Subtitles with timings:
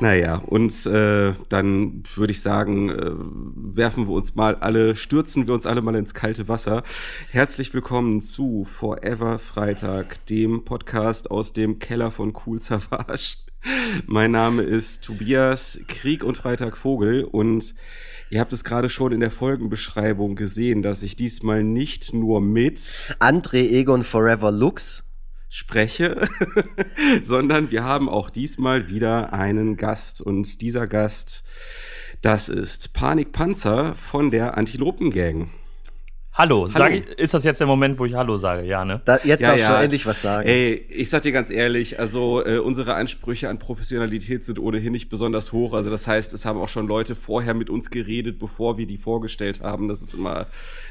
[0.00, 3.12] Naja, und äh, dann würde ich sagen, äh,
[3.76, 6.84] werfen wir uns mal alle, stürzen wir uns alle mal ins kalte Wasser.
[7.28, 13.36] Herzlich willkommen zu Forever Freitag, dem Podcast aus dem Keller von Cool Savage.
[14.06, 17.74] Mein Name ist Tobias Krieg und Freitag Vogel und
[18.30, 22.78] ihr habt es gerade schon in der Folgenbeschreibung gesehen, dass ich diesmal nicht nur mit
[23.20, 25.09] André Egon Forever Lux
[25.50, 26.26] spreche,
[27.22, 31.44] sondern wir haben auch diesmal wieder einen Gast und dieser Gast,
[32.22, 35.50] das ist Panik Panzer von der Antilopen Gang.
[36.32, 36.78] Hallo, Hallo.
[36.78, 38.62] Sag ich, ist das jetzt der Moment, wo ich Hallo sage?
[38.62, 39.00] Ja, ne?
[39.04, 39.76] Da, jetzt ja, darfst ja.
[39.76, 40.48] du endlich was sagen.
[40.48, 45.08] Ey, ich sag dir ganz ehrlich, also äh, unsere Ansprüche an Professionalität sind ohnehin nicht
[45.08, 45.72] besonders hoch.
[45.72, 48.96] Also das heißt, es haben auch schon Leute vorher mit uns geredet, bevor wir die
[48.96, 49.88] vorgestellt haben.
[49.88, 50.46] Das ist immer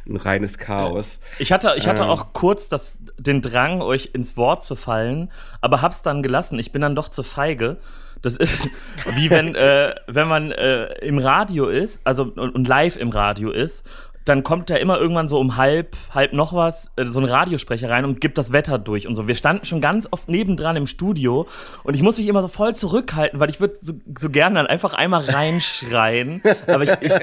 [0.07, 1.21] ein reines Chaos.
[1.39, 2.09] Ich hatte, ich hatte ähm.
[2.09, 6.59] auch kurz das, den Drang, euch ins Wort zu fallen, aber hab's dann gelassen.
[6.59, 7.77] Ich bin dann doch zu feige.
[8.21, 8.67] Das ist
[9.15, 13.87] wie wenn, äh, wenn man äh, im Radio ist, also und live im Radio ist
[14.25, 17.89] dann kommt da immer irgendwann so um halb, halb noch was, äh, so ein Radiosprecher
[17.89, 19.27] rein und gibt das Wetter durch und so.
[19.27, 21.47] Wir standen schon ganz oft nebendran im Studio
[21.83, 24.67] und ich muss mich immer so voll zurückhalten, weil ich würde so, so gerne dann
[24.67, 26.41] einfach einmal reinschreien.
[26.67, 27.13] Aber ich, ich,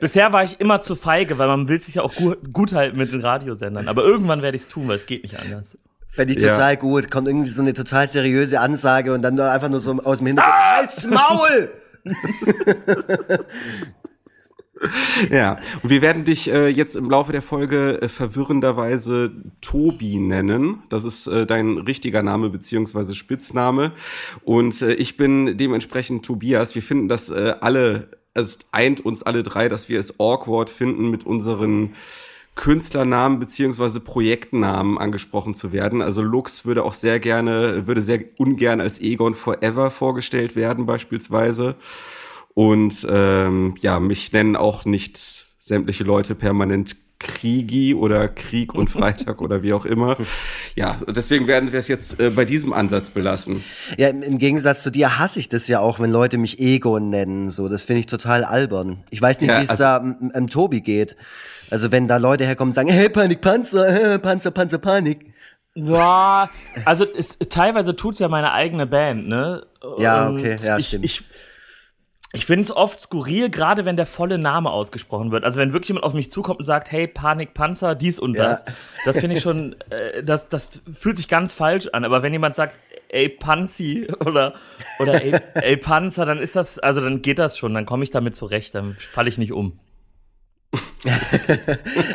[0.00, 2.96] bisher war ich immer zu feige, weil man will sich ja auch gut, gut halten
[2.98, 3.88] mit den Radiosendern.
[3.88, 5.76] Aber irgendwann werde ich es tun, weil es geht nicht anders.
[6.08, 6.80] Fände ich total ja.
[6.80, 7.10] gut.
[7.10, 10.54] Kommt irgendwie so eine total seriöse Ansage und dann einfach nur so aus dem Hintergrund,
[10.56, 10.76] ah!
[10.76, 11.70] Halt's Maul!
[15.30, 20.82] Ja, und wir werden dich äh, jetzt im Laufe der Folge äh, verwirrenderweise Tobi nennen.
[20.90, 23.92] Das ist äh, dein richtiger Name beziehungsweise Spitzname.
[24.44, 26.74] Und äh, ich bin dementsprechend Tobias.
[26.74, 31.10] Wir finden das äh, alle, es eint uns alle drei, dass wir es awkward finden,
[31.10, 31.94] mit unseren
[32.54, 36.02] Künstlernamen beziehungsweise Projektnamen angesprochen zu werden.
[36.02, 41.76] Also Lux würde auch sehr gerne, würde sehr ungern als Egon Forever vorgestellt werden beispielsweise.
[42.56, 49.42] Und ähm, ja, mich nennen auch nicht sämtliche Leute permanent Kriegi oder Krieg und Freitag
[49.42, 50.16] oder wie auch immer.
[50.74, 53.62] Ja, deswegen werden wir es jetzt äh, bei diesem Ansatz belassen.
[53.98, 57.10] Ja, im, im, Gegensatz zu dir hasse ich das ja auch, wenn Leute mich Egon
[57.10, 57.50] nennen.
[57.50, 59.04] So, das finde ich total albern.
[59.10, 59.98] Ich weiß nicht, ja, wie es also, da
[60.34, 61.14] im Tobi geht.
[61.68, 65.34] Also wenn da Leute herkommen und sagen, hey, Panik, Panzer, äh, Panzer, Panzer, Panik.
[65.74, 66.48] Ja,
[66.86, 69.66] also es, teilweise tut's ja meine eigene Band, ne?
[69.98, 71.04] Ja, okay, ja, ich, stimmt.
[71.04, 71.22] Ich,
[72.36, 75.44] ich finde es oft skurril, gerade wenn der volle Name ausgesprochen wird.
[75.44, 78.72] Also wenn wirklich jemand auf mich zukommt und sagt, hey, Panikpanzer, dies und das, ja.
[79.06, 82.04] das finde ich schon, äh, das, das fühlt sich ganz falsch an.
[82.04, 84.54] Aber wenn jemand sagt, ey, Panzi oder,
[84.98, 88.10] oder ey, ey, Panzer, dann ist das, also dann geht das schon, dann komme ich
[88.10, 89.78] damit zurecht, dann falle ich nicht um.
[91.04, 91.18] Ja,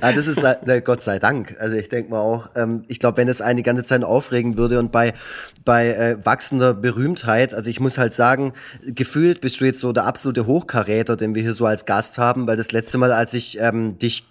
[0.13, 1.55] das ist äh, Gott sei Dank.
[1.59, 4.79] Also ich denke mal auch, ähm, ich glaube, wenn es eine ganze Zeit aufregen würde
[4.79, 5.13] und bei,
[5.65, 10.05] bei äh, wachsender Berühmtheit, also ich muss halt sagen, gefühlt bist du jetzt so der
[10.05, 13.59] absolute Hochkaräter, den wir hier so als Gast haben, weil das letzte Mal, als ich
[13.59, 14.25] ähm, dich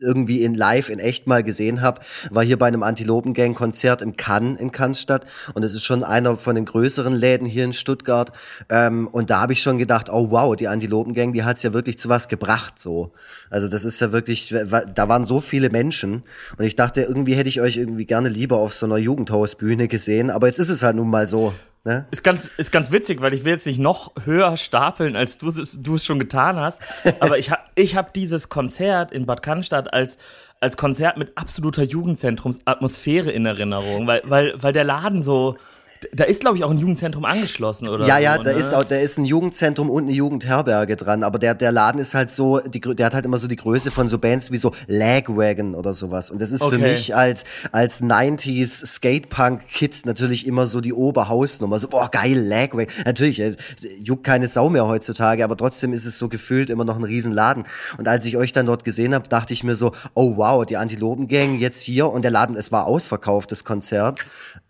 [0.00, 4.16] irgendwie in live in echt mal gesehen habe, war hier bei einem Antilopengang Konzert im
[4.16, 8.32] Cannes in Cannstatt und es ist schon einer von den größeren Läden hier in Stuttgart
[8.68, 11.98] ähm, und da habe ich schon gedacht, oh wow, die Antilopengang, die hat's ja wirklich
[11.98, 13.12] zu was gebracht so.
[13.50, 16.22] Also das ist ja wirklich, da waren so viele Menschen
[16.58, 20.30] und ich dachte, irgendwie hätte ich euch irgendwie gerne lieber auf so einer Jugendhausbühne gesehen,
[20.30, 21.54] aber jetzt ist es halt nun mal so.
[21.84, 22.06] Ne?
[22.10, 25.50] Ist, ganz, ist ganz witzig, weil ich will jetzt nicht noch höher stapeln, als du,
[25.50, 26.80] du es schon getan hast.
[27.20, 30.16] Aber ich habe ich hab dieses Konzert in Bad Cannstatt als,
[30.60, 35.56] als Konzert mit absoluter Jugendzentrumsatmosphäre in Erinnerung, weil, weil, weil der Laden so,
[36.12, 38.06] da ist, glaube ich, auch ein Jugendzentrum angeschlossen, oder?
[38.06, 38.58] Ja, ja, so, da ne?
[38.58, 41.22] ist auch, da ist ein Jugendzentrum und eine Jugendherberge dran.
[41.22, 43.90] Aber der, der Laden ist halt so, die, der hat halt immer so die Größe
[43.90, 46.30] von so Bands wie so Lagwagon oder sowas.
[46.30, 46.76] Und das ist okay.
[46.76, 51.78] für mich als, als 90s Skatepunk-Kid natürlich immer so die Oberhausnummer.
[51.78, 52.92] So, boah, geil, Lagwagon.
[53.04, 53.56] Natürlich, äh,
[54.02, 57.64] juckt keine Sau mehr heutzutage, aber trotzdem ist es so gefühlt immer noch ein Riesenladen.
[57.98, 60.76] Und als ich euch dann dort gesehen habe, dachte ich mir so, oh wow, die
[60.76, 64.24] Antilopengang jetzt hier und der Laden, es war ausverkauft, das Konzert.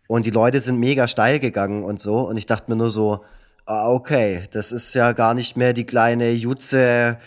[0.07, 2.21] Und die Leute sind mega steil gegangen und so.
[2.29, 3.25] Und ich dachte mir nur so,
[3.67, 7.19] ah, okay, das ist ja gar nicht mehr die kleine Jutze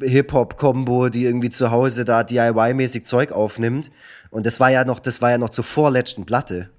[0.00, 3.90] Hip-Hop-Kombo, die irgendwie zu Hause da DIY-mäßig Zeug aufnimmt.
[4.30, 6.70] Und das war ja noch, das war ja noch zur vorletzten Platte.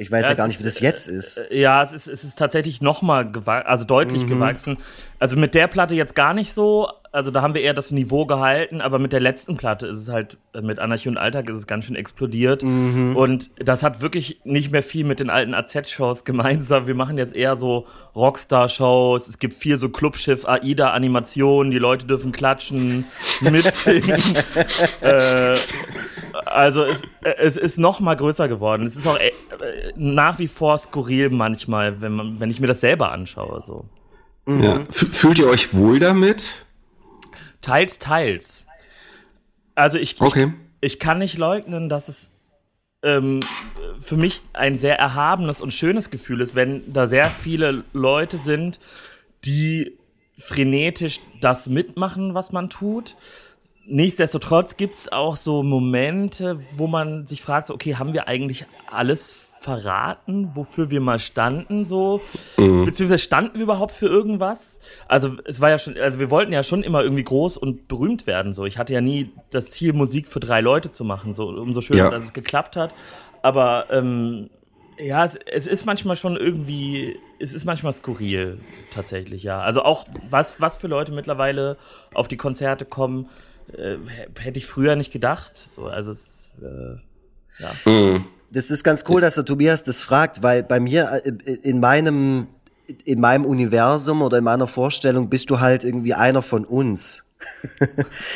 [0.00, 1.36] Ich weiß ja, ja gar nicht, wie das jetzt ist.
[1.36, 3.30] Äh, ja, es ist, es ist tatsächlich noch mal
[3.66, 4.28] also deutlich mhm.
[4.28, 4.78] gewachsen.
[5.18, 8.24] Also mit der Platte jetzt gar nicht so, also da haben wir eher das Niveau
[8.24, 11.58] gehalten, aber mit der letzten Platte ist es halt, äh, mit Anarchie und Alltag ist
[11.58, 12.62] es ganz schön explodiert.
[12.62, 13.14] Mhm.
[13.14, 16.86] Und das hat wirklich nicht mehr viel mit den alten AZ-Shows gemeinsam.
[16.86, 17.86] Wir machen jetzt eher so
[18.16, 19.28] Rockstar-Shows.
[19.28, 23.04] Es gibt viel so Clubschiff, AIDA-Animationen, die Leute dürfen klatschen,
[23.42, 24.22] mitsingen.
[25.02, 25.56] äh,
[26.46, 28.86] also es, es ist noch mal größer geworden.
[28.86, 29.32] Es ist auch äh,
[29.96, 33.62] nach wie vor skurril manchmal, wenn, man, wenn ich mir das selber anschaue.
[33.62, 33.84] So.
[34.46, 34.62] Mhm.
[34.62, 34.84] Ja.
[34.90, 36.64] Fühlt ihr euch wohl damit?
[37.60, 38.66] Teils, teils.
[39.74, 40.52] Also ich, okay.
[40.80, 42.30] ich, ich kann nicht leugnen, dass es
[43.02, 43.40] ähm,
[44.00, 48.80] für mich ein sehr erhabenes und schönes Gefühl ist, wenn da sehr viele Leute sind,
[49.44, 49.96] die
[50.36, 53.16] frenetisch das mitmachen, was man tut.
[53.86, 58.66] Nichtsdestotrotz gibt es auch so Momente, wo man sich fragt, so, okay, haben wir eigentlich
[58.90, 62.22] alles verraten, wofür wir mal standen, so,
[62.56, 62.86] mhm.
[62.86, 64.80] beziehungsweise standen wir überhaupt für irgendwas?
[65.06, 68.26] Also es war ja schon, also wir wollten ja schon immer irgendwie groß und berühmt
[68.26, 68.64] werden, so.
[68.64, 72.04] Ich hatte ja nie das Ziel, Musik für drei Leute zu machen, so umso schöner,
[72.04, 72.10] ja.
[72.10, 72.94] dass es geklappt hat.
[73.42, 74.48] Aber ähm,
[74.98, 78.60] ja, es, es, ist manchmal schon irgendwie, es ist manchmal skurril,
[78.90, 79.60] tatsächlich, ja.
[79.60, 81.76] Also auch, was, was für Leute mittlerweile
[82.14, 83.28] auf die Konzerte kommen,
[83.76, 83.96] äh,
[84.38, 85.54] hätte ich früher nicht gedacht.
[85.54, 87.72] So, also es, äh, ja.
[87.84, 88.24] Mhm.
[88.50, 91.30] Das ist ganz cool, dass der Tobias das fragt, weil bei mir äh,
[91.62, 92.48] in meinem
[93.04, 97.24] in meinem Universum oder in meiner Vorstellung bist du halt irgendwie einer von uns.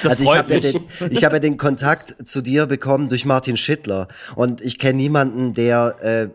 [0.02, 3.25] Das also ich habe ja, den, ich hab ja den Kontakt zu dir bekommen durch
[3.25, 6.28] Martin Schittler und ich kenne niemanden, der äh,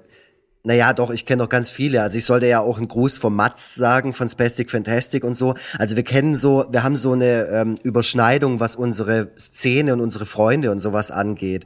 [0.63, 2.01] naja, doch, ich kenne noch ganz viele.
[2.01, 5.55] Also ich sollte ja auch einen Gruß vom Mats sagen, von Spastic Fantastic und so.
[5.77, 10.25] Also wir kennen so, wir haben so eine ähm, Überschneidung, was unsere Szene und unsere
[10.25, 11.65] Freunde und sowas angeht.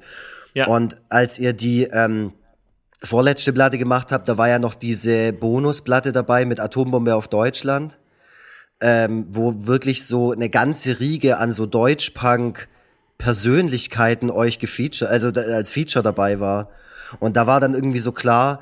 [0.53, 0.67] Ja.
[0.67, 2.33] Und als ihr die ähm,
[3.01, 8.00] vorletzte Platte gemacht habt, da war ja noch diese Bonusplatte dabei mit Atombombe auf Deutschland,
[8.79, 12.67] ähm, wo wirklich so eine ganze Riege an so Deutschpunk
[13.17, 16.69] Persönlichkeiten euch gefeatured, also als Feature dabei war.
[17.19, 18.61] Und da war dann irgendwie so klar,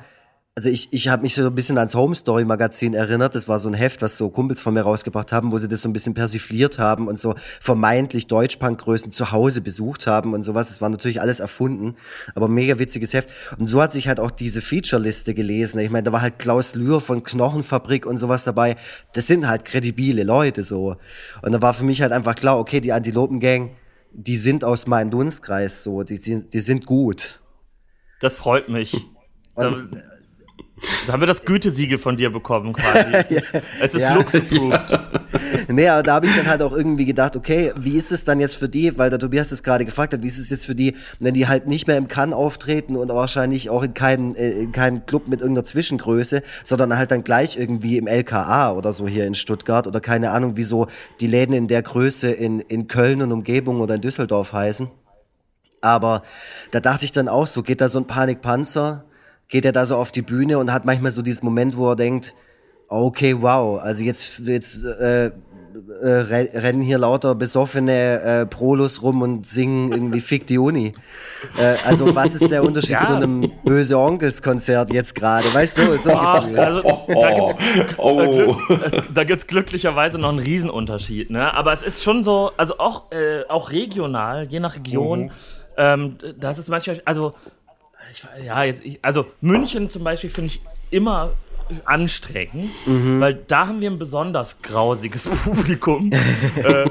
[0.54, 3.34] also ich, ich habe mich so ein bisschen ans Home Story Magazin erinnert.
[3.34, 5.80] Das war so ein Heft, was so Kumpels von mir rausgebracht haben, wo sie das
[5.80, 10.68] so ein bisschen persifliert haben und so vermeintlich Deutschpunk-Größen zu Hause besucht haben und sowas.
[10.68, 11.96] Das war natürlich alles erfunden,
[12.34, 13.30] aber mega witziges Heft.
[13.58, 15.80] Und so hat sich halt auch diese Feature-Liste gelesen.
[15.80, 18.76] Ich meine, da war halt Klaus Lühr von Knochenfabrik und sowas dabei.
[19.14, 20.96] Das sind halt kredibile Leute so.
[21.40, 23.70] Und da war für mich halt einfach klar, okay, die Antilopen-Gang,
[24.12, 27.40] die sind aus meinem Dunstkreis so, die, die, die sind gut.
[28.20, 28.94] Das freut mich.
[29.54, 29.96] Und,
[31.06, 33.12] da haben wir das Gütesiegel von dir bekommen quasi.
[33.12, 34.14] Es ist, es ist ja.
[34.14, 35.00] looks-approved.
[35.68, 38.40] nee, aber da habe ich dann halt auch irgendwie gedacht, okay, wie ist es dann
[38.40, 40.74] jetzt für die, weil der Tobias es gerade gefragt hat, wie ist es jetzt für
[40.74, 44.50] die, wenn die halt nicht mehr im Cannes auftreten und wahrscheinlich auch in keinen, äh,
[44.50, 49.06] in keinen Club mit irgendeiner Zwischengröße, sondern halt dann gleich irgendwie im LKA oder so
[49.06, 50.88] hier in Stuttgart oder keine Ahnung, wie so
[51.20, 54.88] die Läden in der Größe in, in Köln und Umgebung oder in Düsseldorf heißen.
[55.80, 56.22] Aber
[56.70, 59.04] da dachte ich dann auch so, geht da so ein Panikpanzer
[59.52, 61.96] geht er da so auf die Bühne und hat manchmal so dieses Moment, wo er
[61.96, 62.34] denkt,
[62.88, 65.30] okay, wow, also jetzt, jetzt äh, äh,
[66.02, 70.92] rennen hier lauter besoffene äh, Prolos rum und singen irgendwie Fick die Uni.
[71.58, 73.04] Äh, also was ist der Unterschied ja.
[73.04, 75.44] zu einem Böse Onkels Konzert jetzt gerade?
[75.52, 78.56] Weißt du, so Ach, also, da gibt's, oh.
[79.12, 81.28] da gibt's glücklicherweise noch einen Riesenunterschied.
[81.28, 81.52] Ne?
[81.52, 85.30] Aber es ist schon so, also auch, äh, auch regional, je nach Region, mhm.
[85.76, 87.34] ähm, das ist manchmal, also
[88.12, 91.32] ich, ja, jetzt, ich, also München zum Beispiel finde ich immer
[91.84, 93.20] anstrengend, mhm.
[93.20, 96.10] weil da haben wir ein besonders grausiges Publikum.
[96.56, 96.82] äh,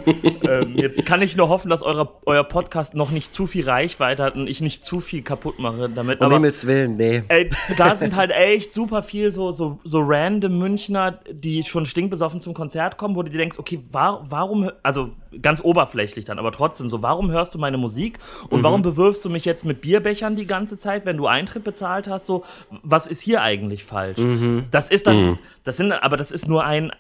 [0.48, 4.24] äh, jetzt kann ich nur hoffen, dass eure, euer Podcast noch nicht zu viel Reichweite
[4.24, 6.22] hat und ich nicht zu viel kaputt mache damit.
[6.22, 7.24] Um Himmels Willen, nee.
[7.28, 12.42] Ey, da sind halt echt super viel so, so, so random Münchner, die schon stinkbesoffen
[12.42, 16.52] zum Konzert kommen, wo du dir denkst, okay, war, warum, also ganz oberflächlich dann, aber
[16.52, 18.64] trotzdem so, warum hörst du meine Musik und mhm.
[18.64, 22.26] warum bewirfst du mich jetzt mit Bierbechern die ganze Zeit, wenn du Eintritt bezahlt hast?
[22.26, 22.44] So,
[22.84, 24.20] was ist hier eigentlich falsch?
[24.20, 24.66] Mhm.
[24.72, 25.40] Das ist dann, mhm.
[25.64, 26.92] das sind, aber das ist nur ein,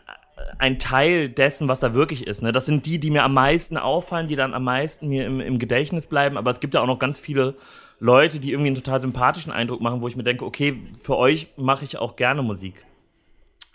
[0.59, 2.41] ein Teil dessen, was da wirklich ist.
[2.41, 2.51] Ne?
[2.51, 5.59] Das sind die, die mir am meisten auffallen, die dann am meisten mir im, im
[5.59, 6.37] Gedächtnis bleiben.
[6.37, 7.55] Aber es gibt ja auch noch ganz viele
[7.99, 11.47] Leute, die irgendwie einen total sympathischen Eindruck machen, wo ich mir denke, okay, für euch
[11.55, 12.83] mache ich auch gerne Musik.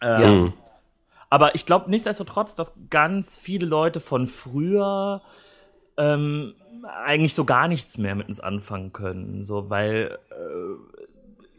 [0.03, 0.53] Ähm, ja.
[1.31, 5.23] Aber ich glaube nichtsdestotrotz, dass ganz viele Leute von früher
[5.97, 6.55] ähm,
[7.05, 9.45] eigentlich so gar nichts mehr mit uns anfangen können.
[9.45, 10.96] So, weil äh,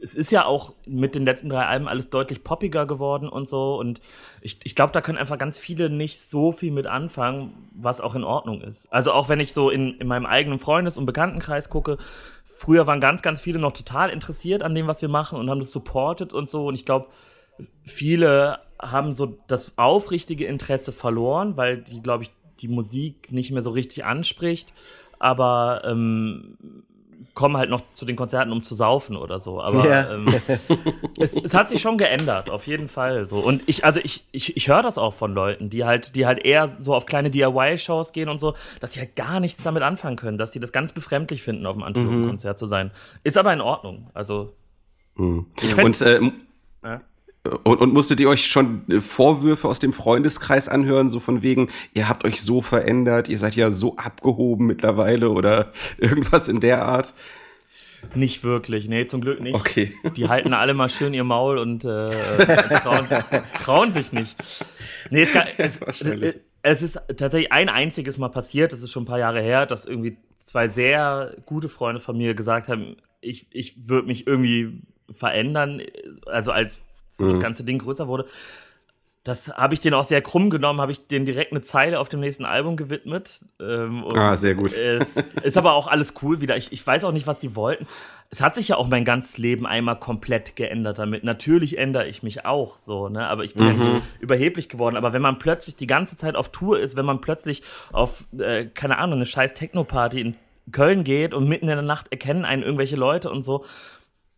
[0.02, 3.78] es ist ja auch mit den letzten drei Alben alles deutlich poppiger geworden und so.
[3.78, 4.02] Und
[4.42, 8.16] ich, ich glaube, da können einfach ganz viele nicht so viel mit anfangen, was auch
[8.16, 8.92] in Ordnung ist.
[8.92, 11.98] Also auch wenn ich so in, in meinem eigenen Freundes- und Bekanntenkreis gucke,
[12.46, 15.60] früher waren ganz, ganz viele noch total interessiert an dem, was wir machen und haben
[15.60, 16.68] das supported und so.
[16.68, 17.08] Und ich glaube,
[17.84, 23.62] viele haben so das aufrichtige Interesse verloren, weil die, glaube ich, die Musik nicht mehr
[23.62, 24.74] so richtig anspricht.
[25.20, 26.86] Aber ähm,
[27.38, 29.62] kommen halt noch zu den Konzerten, um zu saufen oder so.
[29.62, 30.12] Aber ja.
[30.12, 30.28] ähm,
[31.20, 33.28] es, es, hat sich schon geändert, auf jeden Fall.
[33.28, 33.38] So.
[33.38, 36.44] Und ich, also ich, ich, ich höre das auch von Leuten, die halt, die halt
[36.44, 40.16] eher so auf kleine DIY-Shows gehen und so, dass sie halt gar nichts damit anfangen
[40.16, 42.60] können, dass sie das ganz befremdlich finden, auf einem Antilopen-Konzert mhm.
[42.60, 42.92] zu sein.
[43.24, 44.10] Ist aber in Ordnung.
[44.16, 44.54] Also
[45.14, 45.46] mhm.
[45.62, 46.20] ich und äh,
[46.84, 47.02] ja.
[47.64, 52.10] Und, und musstet ihr euch schon Vorwürfe aus dem Freundeskreis anhören, so von wegen, ihr
[52.10, 57.14] habt euch so verändert, ihr seid ja so abgehoben mittlerweile oder irgendwas in der Art?
[58.16, 59.56] Nicht wirklich, nee, zum Glück nicht.
[59.56, 59.92] Okay.
[60.16, 62.10] Die halten alle mal schön ihr Maul und äh,
[62.84, 63.08] trauen,
[63.56, 64.36] trauen sich nicht.
[65.10, 69.20] Nee, es, es, es, ist tatsächlich ein einziges Mal passiert, das ist schon ein paar
[69.20, 74.08] Jahre her, dass irgendwie zwei sehr gute Freunde von mir gesagt haben, ich, ich würde
[74.08, 75.82] mich irgendwie verändern,
[76.28, 76.82] also als
[77.18, 77.30] so mhm.
[77.30, 78.28] das ganze Ding größer wurde
[79.28, 82.08] das habe ich denen auch sehr krumm genommen, habe ich denen direkt eine Zeile auf
[82.10, 83.42] dem nächsten Album gewidmet.
[83.60, 84.76] Ähm, ah, sehr gut.
[84.76, 85.06] Äh,
[85.44, 86.56] ist aber auch alles cool wieder.
[86.56, 87.88] Ich, ich weiß auch nicht, was die wollten.
[88.30, 91.24] Es hat sich ja auch mein ganzes Leben einmal komplett geändert damit.
[91.24, 93.28] Natürlich ändere ich mich auch so, ne?
[93.28, 93.82] Aber ich bin mhm.
[93.82, 94.96] ja nicht überheblich geworden.
[94.96, 98.66] Aber wenn man plötzlich die ganze Zeit auf Tour ist, wenn man plötzlich auf, äh,
[98.66, 100.36] keine Ahnung, eine scheiß Techno-Party in
[100.72, 103.66] Köln geht und mitten in der Nacht erkennen einen irgendwelche Leute und so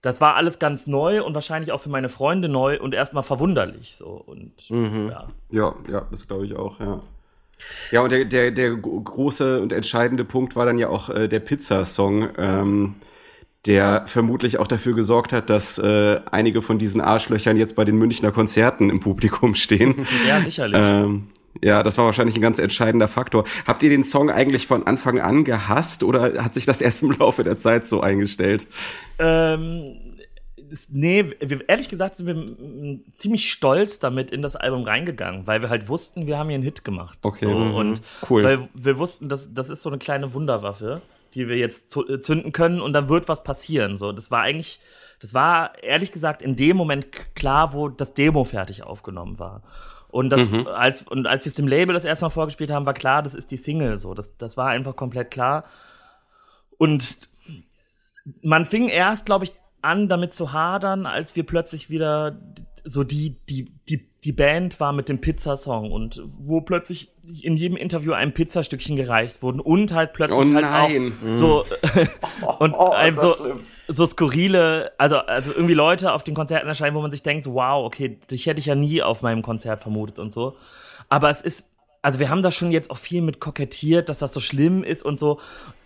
[0.01, 3.95] das war alles ganz neu und wahrscheinlich auch für meine Freunde neu und erstmal verwunderlich.
[3.95, 5.09] So und mhm.
[5.09, 5.27] ja.
[5.51, 6.99] ja, ja, das glaube ich auch, ja.
[7.91, 11.41] Ja, und der, der, der große und entscheidende Punkt war dann ja auch äh, der
[11.41, 12.95] Pizza-Song, ähm,
[13.65, 17.97] der vermutlich auch dafür gesorgt hat, dass äh, einige von diesen Arschlöchern jetzt bei den
[17.97, 20.07] Münchner Konzerten im Publikum stehen.
[20.27, 20.79] Ja, sicherlich.
[20.81, 21.27] Ähm,
[21.61, 23.45] ja, das war wahrscheinlich ein ganz entscheidender Faktor.
[23.65, 27.11] Habt ihr den Song eigentlich von Anfang an gehasst oder hat sich das erst im
[27.11, 28.67] Laufe der Zeit so eingestellt?
[29.17, 29.97] Ähm,
[30.89, 35.69] nee, wir, ehrlich gesagt sind wir ziemlich stolz damit in das Album reingegangen, weil wir
[35.69, 37.17] halt wussten, wir haben hier einen Hit gemacht.
[37.21, 37.45] Okay.
[37.45, 37.73] So, mhm.
[37.73, 38.43] Und cool.
[38.43, 41.01] weil wir wussten, dass das ist so eine kleine Wunderwaffe,
[41.33, 43.97] die wir jetzt äh, zünden können und dann wird was passieren.
[43.97, 44.79] So, das war eigentlich,
[45.21, 49.61] das war ehrlich gesagt in dem Moment klar, wo das Demo fertig aufgenommen war.
[50.09, 50.67] Und, das, mhm.
[50.67, 53.35] als, und als wir es dem Label das erste Mal vorgespielt haben, war klar, das
[53.35, 53.97] ist die Single.
[53.97, 55.65] So, das, das war einfach komplett klar.
[56.77, 57.29] Und
[58.41, 62.39] man fing erst, glaube ich, an, damit zu hadern, als wir plötzlich wieder
[62.83, 67.11] so die, die, die, die Band war mit dem Pizzasong und wo plötzlich
[67.41, 71.65] in jedem Interview ein Pizzastückchen gereicht wurden und halt plötzlich oh halt auch so
[72.59, 77.11] und oh, so, so skurrile, also, also irgendwie Leute auf den Konzerten erscheinen, wo man
[77.11, 80.55] sich denkt, wow, okay, dich hätte ich ja nie auf meinem Konzert vermutet und so.
[81.09, 81.65] Aber es ist,
[82.03, 85.03] also wir haben da schon jetzt auch viel mit kokettiert, dass das so schlimm ist
[85.03, 85.39] und so.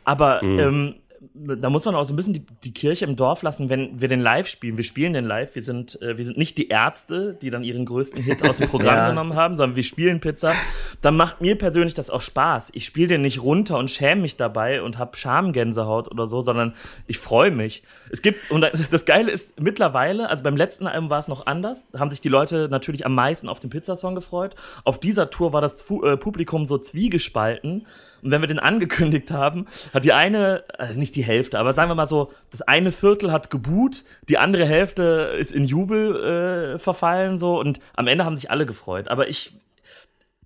[0.04, 0.60] Aber mhm.
[0.60, 0.96] ähm,
[1.34, 4.08] da muss man auch so ein bisschen die, die, Kirche im Dorf lassen, wenn wir
[4.08, 4.78] den live spielen.
[4.78, 5.56] Wir spielen den live.
[5.56, 8.68] Wir sind, äh, wir sind nicht die Ärzte, die dann ihren größten Hit aus dem
[8.68, 9.10] Programm ja.
[9.10, 10.54] genommen haben, sondern wir spielen Pizza.
[11.02, 12.72] Dann macht mir persönlich das auch Spaß.
[12.74, 16.74] Ich spiele den nicht runter und schäme mich dabei und habe Schamgänsehaut oder so, sondern
[17.08, 17.84] ich freue mich.
[18.10, 18.62] Es gibt, und
[18.92, 22.22] das Geile ist mittlerweile, also beim letzten Album war es noch anders, da haben sich
[22.22, 24.56] die Leute natürlich am meisten auf den Pizzasong gefreut.
[24.84, 27.86] Auf dieser Tour war das äh, Publikum so zwiegespalten
[28.24, 31.90] und wenn wir den angekündigt haben, hat die eine, also nicht die Hälfte, aber sagen
[31.90, 36.80] wir mal so, das eine Viertel hat geboot, die andere Hälfte ist in Jubel äh,
[36.80, 39.10] verfallen so und am Ende haben sich alle gefreut.
[39.10, 39.54] Aber ich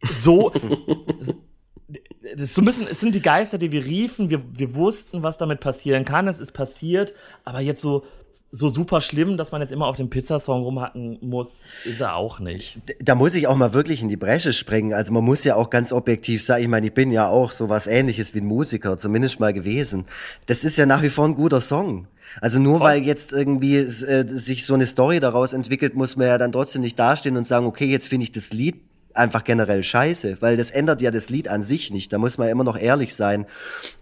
[0.02, 0.52] so
[2.36, 4.30] das so ein bisschen, es sind die Geister, die wir riefen.
[4.30, 6.28] Wir, wir wussten, was damit passieren kann.
[6.28, 7.14] Es ist passiert,
[7.46, 8.06] aber jetzt so,
[8.52, 12.40] so super schlimm, dass man jetzt immer auf dem Pizzasong rumhacken muss, ist er auch
[12.40, 12.80] nicht.
[13.00, 14.94] Da muss ich auch mal wirklich in die Bresche springen.
[14.94, 17.70] Also man muss ja auch ganz objektiv sagen, ich meine, ich bin ja auch so
[17.70, 20.06] was ähnliches wie ein Musiker, zumindest mal gewesen.
[20.46, 22.08] Das ist ja nach wie vor ein guter Song.
[22.42, 26.38] Also nur weil jetzt irgendwie äh, sich so eine Story daraus entwickelt, muss man ja
[26.38, 28.76] dann trotzdem nicht dastehen und sagen, okay, jetzt finde ich das Lied
[29.18, 32.12] einfach generell scheiße, weil das ändert ja das Lied an sich nicht.
[32.14, 33.46] Da muss man immer noch ehrlich sein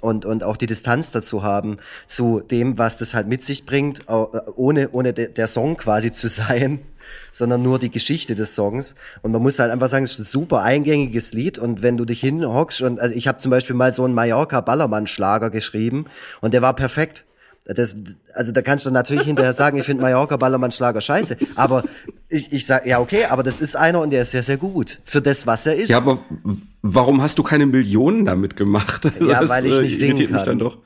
[0.01, 4.01] und, und auch die Distanz dazu haben zu dem, was das halt mit sich bringt,
[4.07, 4.13] äh,
[4.55, 6.79] ohne, ohne der Song quasi zu sein,
[7.31, 8.95] sondern nur die Geschichte des Songs.
[9.22, 12.05] Und man muss halt einfach sagen, es ist ein super eingängiges Lied und wenn du
[12.05, 16.05] dich hinhockst und also ich habe zum Beispiel mal so einen Mallorca Ballermann Schlager geschrieben
[16.41, 17.25] und der war perfekt.
[17.67, 17.95] Das,
[18.34, 21.36] also da kannst du natürlich hinterher sagen, ich finde Mallorca Ballermann Schlager scheiße.
[21.55, 21.84] Aber
[22.29, 25.00] ich, ich sag, ja, okay, aber das ist einer und der ist sehr, sehr gut.
[25.03, 25.89] Für das, was er ist.
[25.89, 26.19] Ja, aber
[26.84, 29.05] warum hast du keine Millionen damit gemacht?
[29.19, 30.31] Ja, das, weil ich nicht singen kann.
[30.31, 30.77] Mich dann doch.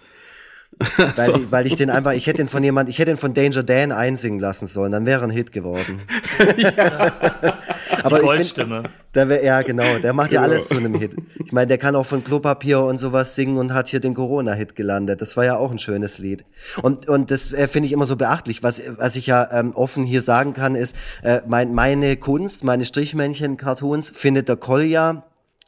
[1.15, 1.35] Weil, so.
[1.35, 3.63] ich, weil ich den einfach, ich hätte den von jemand, ich hätte den von Danger
[3.63, 5.99] Dan einsingen lassen sollen, dann wäre ein Hit geworden.
[6.57, 6.71] ja.
[8.03, 8.83] Aber Die Goldstimme.
[8.83, 11.17] Find, der wär, ja, genau, der macht ja alles zu einem Hit.
[11.43, 14.77] Ich meine, der kann auch von Klopapier und sowas singen und hat hier den Corona-Hit
[14.77, 15.21] gelandet.
[15.21, 16.45] Das war ja auch ein schönes Lied.
[16.81, 18.63] Und, und das äh, finde ich immer so beachtlich.
[18.63, 22.85] Was, was ich ja ähm, offen hier sagen kann, ist, äh, mein, meine Kunst, meine
[22.85, 25.23] Strichmännchen-Cartoons findet der Kolja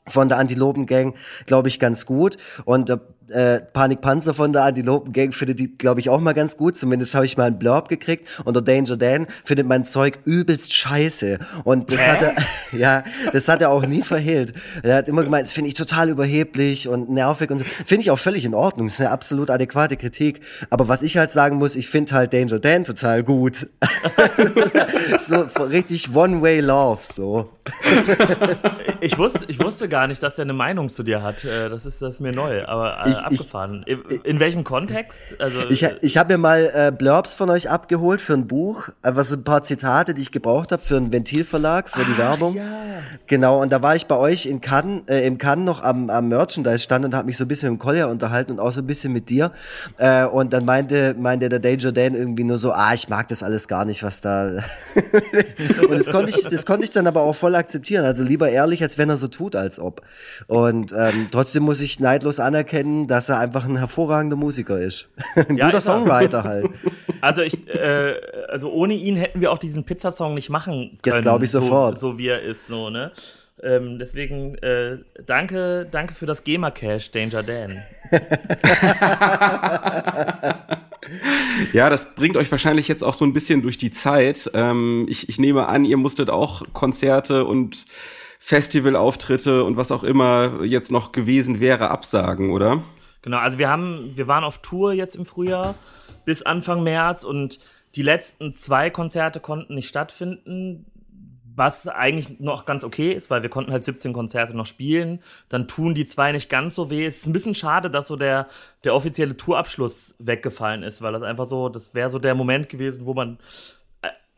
[0.08, 1.16] von der Antilopen Gang,
[1.46, 2.38] glaube ich, ganz gut.
[2.66, 3.00] Und da
[3.30, 6.78] äh, Panikpanzer von der Antilopen-Gang findet die, glaube ich, auch mal ganz gut.
[6.78, 8.28] Zumindest habe ich mal einen Blurb gekriegt.
[8.46, 11.40] Und der Danger Dan findet mein Zeug übelst scheiße.
[11.64, 12.10] Und das Hä?
[12.10, 12.36] hat er,
[12.78, 14.54] ja, das hat er auch nie verhehlt.
[14.84, 17.66] Er hat immer gemeint, das finde ich total überheblich und nervig und so.
[17.86, 18.88] Finde ich auch völlig in Ordnung.
[18.88, 20.42] Das ist eine absolut adäquate Kritik.
[20.70, 23.68] Aber was ich halt sagen muss, ich finde halt Danger Dan total gut.
[25.20, 27.50] so richtig One-Way-Love, so.
[29.02, 31.44] ich wusste, ich wusste gar nicht, dass er eine Meinung zu dir hat.
[31.44, 32.66] Äh, das ist, das ist mir neu.
[32.66, 33.84] Aber äh, ich, abgefahren.
[33.86, 35.22] Ich, in welchem Kontext?
[35.40, 39.24] Also, ich ich habe mir mal äh, Blurbs von euch abgeholt für ein Buch, einfach
[39.24, 42.56] so ein paar Zitate, die ich gebraucht habe für einen Ventilverlag, für die Werbung.
[42.56, 42.82] Ja.
[43.28, 46.28] Genau, und da war ich bei euch in Cannes, äh, im Cannes noch am, am
[46.28, 49.14] Merchandise-Stand und habe mich so ein bisschen mit Collier unterhalten und auch so ein bisschen
[49.14, 49.52] mit dir.
[49.98, 53.44] Äh, und dann meinte, meinte der Danger Dan irgendwie nur so, ah, ich mag das
[53.44, 54.52] alles gar nicht, was da.
[55.90, 58.06] und das konnte ich, das konnte ich dann aber auch voll akzeptieren.
[58.06, 60.02] Also lieber ehrlich, als wenn er so tut, als ob.
[60.48, 65.10] Und ähm, trotzdem muss ich neidlos anerkennen, dass er einfach ein hervorragender Musiker ist.
[65.36, 66.70] ein ja, guter Songwriter halt.
[67.24, 68.16] Also ich, äh,
[68.50, 70.98] also ohne ihn hätten wir auch diesen Pizzasong nicht machen können.
[71.04, 72.00] Das glaube ich sofort.
[72.00, 73.12] So, so wie er ist, so, ne?
[73.64, 77.78] Ähm, deswegen äh, danke, danke für das GEMA Cash, Danger Dan.
[81.74, 84.50] ja, das bringt euch wahrscheinlich jetzt auch so ein bisschen durch die Zeit.
[84.56, 87.86] Ähm, ich, ich nehme an, ihr musstet auch Konzerte und
[88.44, 92.82] Festivalauftritte und was auch immer jetzt noch gewesen wäre, absagen, oder?
[93.22, 95.76] Genau, also wir haben, wir waren auf Tour jetzt im Frühjahr
[96.26, 97.60] bis Anfang März und
[97.94, 100.88] die letzten zwei Konzerte konnten nicht stattfinden,
[101.56, 105.22] was eigentlich noch ganz okay ist, weil wir konnten halt 17 Konzerte noch spielen.
[105.48, 107.06] Dann tun die zwei nicht ganz so weh.
[107.06, 108.48] Es ist ein bisschen schade, dass so der,
[108.84, 113.06] der offizielle Tourabschluss weggefallen ist, weil das einfach so, das wäre so der Moment gewesen,
[113.06, 113.38] wo man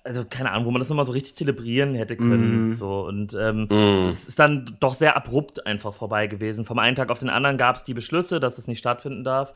[0.03, 2.69] also keine Ahnung, wo man das nochmal so richtig zelebrieren hätte können.
[2.69, 2.72] Mm.
[2.72, 3.05] So.
[3.05, 4.07] Und ähm, mm.
[4.07, 6.65] das ist dann doch sehr abrupt einfach vorbei gewesen.
[6.65, 9.53] Vom einen Tag auf den anderen gab es die Beschlüsse, dass es nicht stattfinden darf.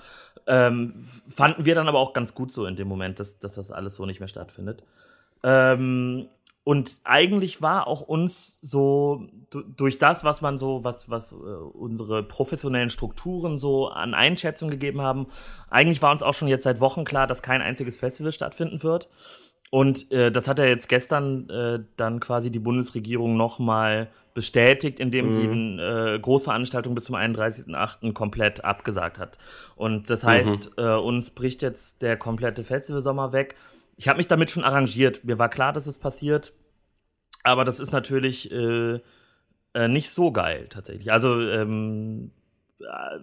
[0.48, 3.72] Ähm, fanden wir dann aber auch ganz gut so in dem Moment, dass, dass das
[3.72, 4.84] alles so nicht mehr stattfindet.
[5.44, 6.30] Ähm,
[6.64, 12.24] und eigentlich war auch uns so durch das, was man so, was, was äh, unsere
[12.24, 15.28] professionellen Strukturen so an Einschätzung gegeben haben,
[15.70, 19.08] eigentlich war uns auch schon jetzt seit Wochen klar, dass kein einziges Festival stattfinden wird.
[19.70, 25.26] Und äh, das hat ja jetzt gestern äh, dann quasi die Bundesregierung nochmal bestätigt, indem
[25.26, 25.30] mhm.
[25.30, 28.14] sie eine äh, Großveranstaltung bis zum 31.08.
[28.14, 29.38] komplett abgesagt hat.
[29.76, 30.84] Und das heißt, mhm.
[30.84, 33.56] äh, uns bricht jetzt der komplette Festivalsommer weg.
[33.98, 35.24] Ich habe mich damit schon arrangiert.
[35.24, 36.54] Mir war klar, dass es passiert.
[37.44, 39.00] Aber das ist natürlich äh,
[39.74, 41.12] äh, nicht so geil tatsächlich.
[41.12, 42.32] Also ähm,
[42.80, 43.20] äh,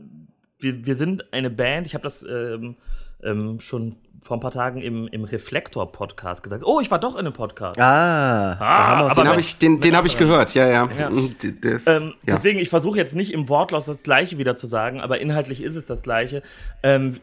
[0.64, 2.76] wir, wir sind eine Band, ich habe das ähm,
[3.22, 6.64] ähm, schon vor ein paar Tagen im, im Reflektor-Podcast gesagt.
[6.64, 7.78] Oh, ich war doch in einem Podcast.
[7.78, 10.88] Ah, ah aber den habe ich, den, den hab ich gehört, ja, ja.
[10.98, 11.10] ja.
[11.60, 12.34] Das, ähm, ja.
[12.34, 15.76] Deswegen, ich versuche jetzt nicht im Wortlaut das Gleiche wieder zu sagen, aber inhaltlich ist
[15.76, 16.42] es das Gleiche.
[16.82, 17.16] Ähm,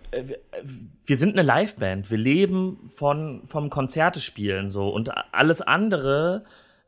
[1.03, 2.11] wir sind eine Liveband.
[2.11, 6.45] Wir leben von, vom Konzerte spielen so und alles andere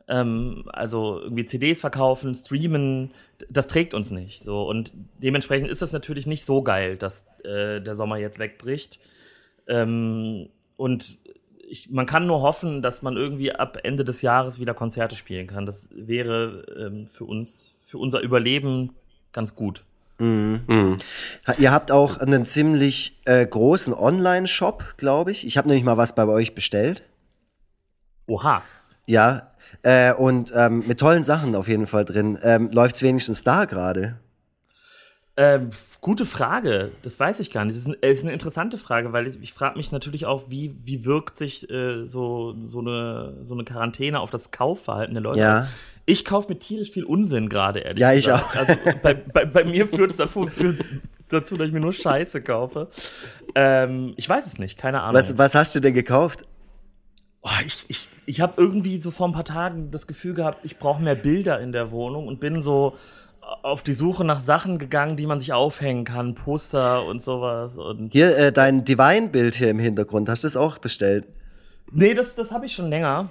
[0.07, 3.11] ähm, also irgendwie CDs verkaufen, streamen,
[3.49, 4.43] das trägt uns nicht.
[4.43, 4.67] So.
[4.67, 8.99] Und dementsprechend ist es natürlich nicht so geil, dass äh, der Sommer jetzt wegbricht.
[9.67, 11.17] Ähm, und
[11.67, 15.47] ich, man kann nur hoffen, dass man irgendwie ab Ende des Jahres wieder Konzerte spielen
[15.47, 15.65] kann.
[15.65, 18.91] Das wäre ähm, für uns, für unser Überleben
[19.31, 19.83] ganz gut.
[20.19, 20.61] Mhm.
[20.67, 20.97] Mhm.
[21.57, 25.45] Ihr habt auch einen ziemlich äh, großen Online-Shop, glaube ich.
[25.47, 27.03] Ich habe nämlich mal was bei euch bestellt.
[28.27, 28.63] Oha.
[29.05, 29.47] Ja,
[29.83, 32.37] äh, und ähm, mit tollen Sachen auf jeden Fall drin.
[32.41, 34.17] Ähm, Läuft es wenigstens da gerade?
[35.35, 36.91] Ähm, gute Frage.
[37.01, 37.75] Das weiß ich gar nicht.
[37.75, 40.75] Das ist, ein, ist eine interessante Frage, weil ich, ich frage mich natürlich auch, wie,
[40.83, 45.39] wie wirkt sich äh, so, so, eine, so eine Quarantäne auf das Kaufverhalten der Leute
[45.39, 45.67] ja.
[46.05, 48.43] Ich kaufe mir tierisch viel Unsinn gerade, ehrlich Ja, ich gesagt.
[48.43, 48.55] auch.
[48.55, 50.81] Also bei, bei, bei mir führt es dazu, führt
[51.29, 52.89] dazu, dass ich mir nur Scheiße kaufe.
[53.55, 55.15] Ähm, ich weiß es nicht, keine Ahnung.
[55.15, 56.41] Was, was hast du denn gekauft?
[57.41, 60.77] Oh, ich ich, ich habe irgendwie so vor ein paar Tagen das Gefühl gehabt, ich
[60.77, 62.95] brauche mehr Bilder in der Wohnung und bin so
[63.61, 67.77] auf die Suche nach Sachen gegangen, die man sich aufhängen kann, Poster und sowas.
[67.77, 71.27] Und hier, äh, dein Divine-Bild hier im Hintergrund, hast du das auch bestellt?
[71.91, 73.29] Nee, das, das habe ich schon länger.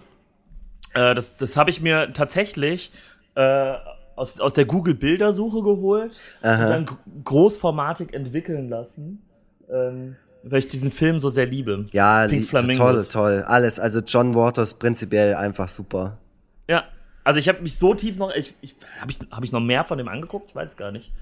[0.95, 2.93] Äh, das das habe ich mir tatsächlich
[3.35, 3.75] äh,
[4.15, 6.63] aus, aus der Google-Bildersuche geholt Aha.
[6.63, 9.23] und dann großformatig entwickeln lassen.
[9.71, 11.87] Ähm, weil ich diesen Film so sehr liebe.
[11.93, 13.45] Ja, Pink toll, toll.
[13.47, 13.79] Alles.
[13.79, 16.19] Also John Waters prinzipiell einfach super.
[16.69, 16.85] Ja,
[17.25, 19.85] also ich habe mich so tief noch, ich, ich habe ich, hab ich noch mehr
[19.85, 21.13] von dem angeguckt, ich weiß gar nicht.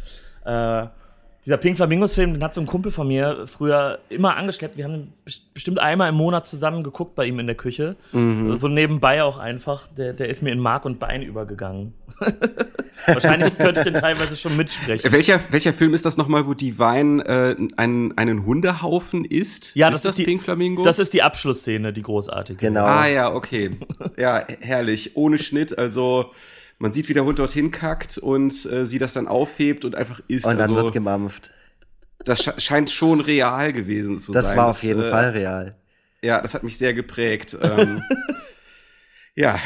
[0.44, 0.86] Äh,
[1.46, 4.76] dieser Pink Flamingos-Film, den hat so ein Kumpel von mir früher immer angeschleppt.
[4.76, 5.14] Wir haben
[5.54, 7.96] bestimmt einmal im Monat zusammen geguckt bei ihm in der Küche.
[8.12, 8.56] Mhm.
[8.56, 9.86] So nebenbei auch einfach.
[9.96, 11.94] Der, der ist mir in Mark und Bein übergegangen.
[13.06, 15.10] Wahrscheinlich könnte ich den teilweise schon mitsprechen.
[15.10, 19.74] Welcher, welcher Film ist das nochmal, wo die Wein äh, einen, einen Hundehaufen isst?
[19.74, 20.84] Ja, das ist das, die, Pink Flamingos?
[20.84, 22.58] Das ist die Abschlussszene, die großartige.
[22.58, 22.84] Genau.
[22.84, 23.78] Ah ja, okay.
[24.18, 25.16] Ja, herrlich.
[25.16, 26.32] Ohne Schnitt, also
[26.80, 30.20] man sieht, wie der Hund dorthin kackt und äh, sie das dann aufhebt und einfach
[30.28, 30.46] isst.
[30.46, 31.52] Und dann also, wird gemampft.
[32.24, 34.56] Das scheint schon real gewesen zu das sein.
[34.56, 35.76] Das war auf jeden äh, Fall real.
[36.22, 37.56] Ja, das hat mich sehr geprägt.
[37.60, 38.02] ähm,
[39.36, 39.60] Ja,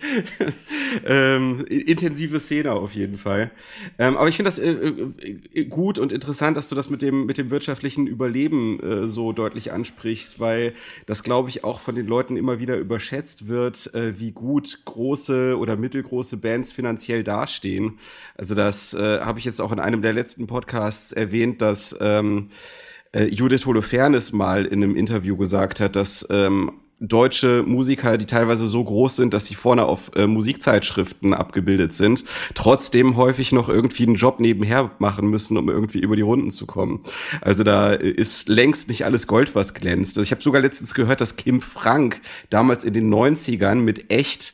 [1.06, 3.50] ähm, intensive Szene auf jeden Fall.
[3.98, 7.26] Ähm, aber ich finde das äh, äh, gut und interessant, dass du das mit dem,
[7.26, 10.72] mit dem wirtschaftlichen Überleben äh, so deutlich ansprichst, weil
[11.06, 15.58] das, glaube ich, auch von den Leuten immer wieder überschätzt wird, äh, wie gut große
[15.58, 17.98] oder mittelgroße Bands finanziell dastehen.
[18.36, 22.50] Also das äh, habe ich jetzt auch in einem der letzten Podcasts erwähnt, dass ähm,
[23.12, 28.68] äh, Judith Holofernes mal in einem Interview gesagt hat, dass ähm, deutsche Musiker, die teilweise
[28.68, 34.04] so groß sind, dass sie vorne auf äh, Musikzeitschriften abgebildet sind, trotzdem häufig noch irgendwie
[34.04, 37.00] einen Job nebenher machen müssen, um irgendwie über die Runden zu kommen.
[37.40, 40.18] Also da ist längst nicht alles Gold, was glänzt.
[40.18, 44.52] Also ich habe sogar letztens gehört, dass Kim Frank damals in den 90ern mit echt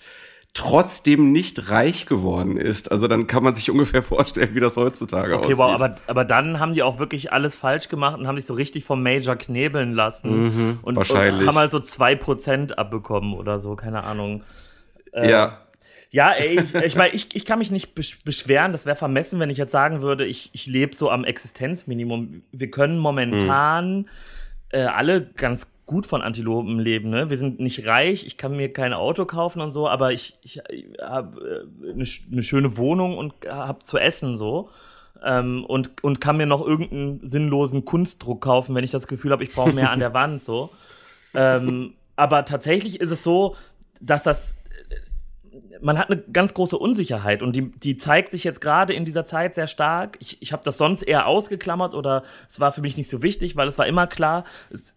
[0.57, 2.91] trotzdem nicht reich geworden ist.
[2.91, 5.59] Also dann kann man sich ungefähr vorstellen, wie das heutzutage okay, aussieht.
[5.59, 8.47] Okay, wow, aber, aber dann haben die auch wirklich alles falsch gemacht und haben sich
[8.47, 10.47] so richtig vom Major knebeln lassen.
[10.47, 11.43] Mhm, und, wahrscheinlich.
[11.43, 14.45] und haben halt so zwei Prozent abbekommen oder so, keine Ahnung.
[15.13, 15.61] Äh, ja.
[16.11, 18.73] Ja, ey, ich, ich meine, ich, ich kann mich nicht beschweren.
[18.73, 22.43] Das wäre vermessen, wenn ich jetzt sagen würde, ich, ich lebe so am Existenzminimum.
[22.53, 24.07] Wir können momentan mhm.
[24.71, 27.11] äh, alle ganz gut von Antilopen leben.
[27.11, 27.31] Ne?
[27.31, 30.61] Wir sind nicht reich, ich kann mir kein Auto kaufen und so, aber ich, ich,
[30.69, 34.69] ich habe äh, eine, eine schöne Wohnung und habe zu essen so.
[35.25, 39.45] Ähm, und, und kann mir noch irgendeinen sinnlosen Kunstdruck kaufen, wenn ich das Gefühl habe,
[39.45, 40.71] ich brauche mehr an der Wand so.
[41.35, 43.57] Ähm, aber tatsächlich ist es so,
[44.01, 44.57] dass das
[45.81, 49.25] man hat eine ganz große Unsicherheit und die, die zeigt sich jetzt gerade in dieser
[49.25, 50.17] Zeit sehr stark.
[50.21, 53.57] Ich, ich habe das sonst eher ausgeklammert oder es war für mich nicht so wichtig,
[53.57, 54.97] weil es war immer klar, es,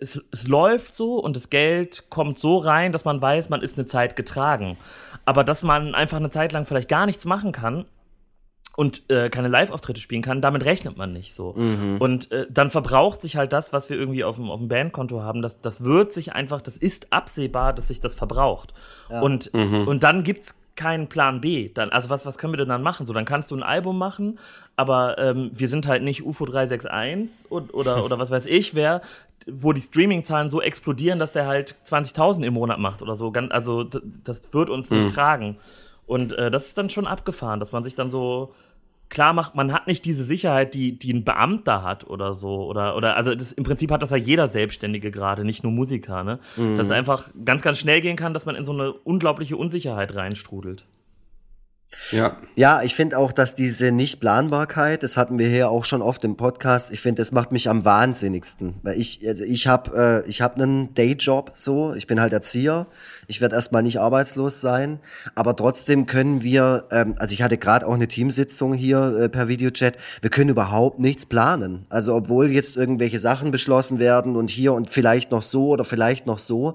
[0.00, 3.78] es, es läuft so und das Geld kommt so rein, dass man weiß, man ist
[3.78, 4.76] eine Zeit getragen.
[5.24, 7.84] Aber dass man einfach eine Zeit lang vielleicht gar nichts machen kann
[8.76, 11.54] und äh, keine Live-Auftritte spielen kann, damit rechnet man nicht so.
[11.54, 11.96] Mhm.
[11.98, 15.20] Und äh, dann verbraucht sich halt das, was wir irgendwie auf dem, auf dem Bandkonto
[15.20, 15.42] haben.
[15.42, 18.74] Das, das wird sich einfach, das ist absehbar, dass sich das verbraucht.
[19.10, 19.20] Ja.
[19.20, 19.88] Und, mhm.
[19.88, 21.70] und dann gibt's keinen Plan B.
[21.74, 23.04] Dann, also was, was können wir denn dann machen?
[23.04, 24.38] So, dann kannst du ein Album machen,
[24.76, 29.02] aber ähm, wir sind halt nicht UFO 361 und, oder, oder was weiß ich wer,
[29.50, 33.32] wo die Streaming-Zahlen so explodieren, dass der halt 20.000 im Monat macht oder so.
[33.50, 35.12] Also das wird uns nicht mhm.
[35.12, 35.56] tragen.
[36.06, 38.54] Und äh, das ist dann schon abgefahren, dass man sich dann so
[39.08, 42.66] klar macht, man hat nicht diese Sicherheit, die, die ein Beamter hat oder so.
[42.66, 46.24] Oder, oder also das, im Prinzip hat das ja jeder Selbstständige gerade, nicht nur Musiker,
[46.24, 46.38] ne?
[46.56, 46.76] Mhm.
[46.76, 50.14] Dass es einfach ganz, ganz schnell gehen kann, dass man in so eine unglaubliche Unsicherheit
[50.14, 50.86] reinstrudelt.
[52.10, 52.36] Ja.
[52.54, 56.36] Ja, ich finde auch, dass diese Nichtplanbarkeit, das hatten wir hier auch schon oft im
[56.36, 58.74] Podcast, ich finde, das macht mich am wahnsinnigsten.
[58.82, 62.86] Weil ich, also ich habe äh, ich hab einen Dayjob so, ich bin halt Erzieher,
[63.26, 65.00] ich werde erstmal nicht arbeitslos sein,
[65.34, 69.48] aber trotzdem können wir, ähm, also ich hatte gerade auch eine Teamsitzung hier äh, per
[69.48, 71.86] Videochat, wir können überhaupt nichts planen.
[71.88, 76.26] Also obwohl jetzt irgendwelche Sachen beschlossen werden und hier und vielleicht noch so oder vielleicht
[76.26, 76.74] noch so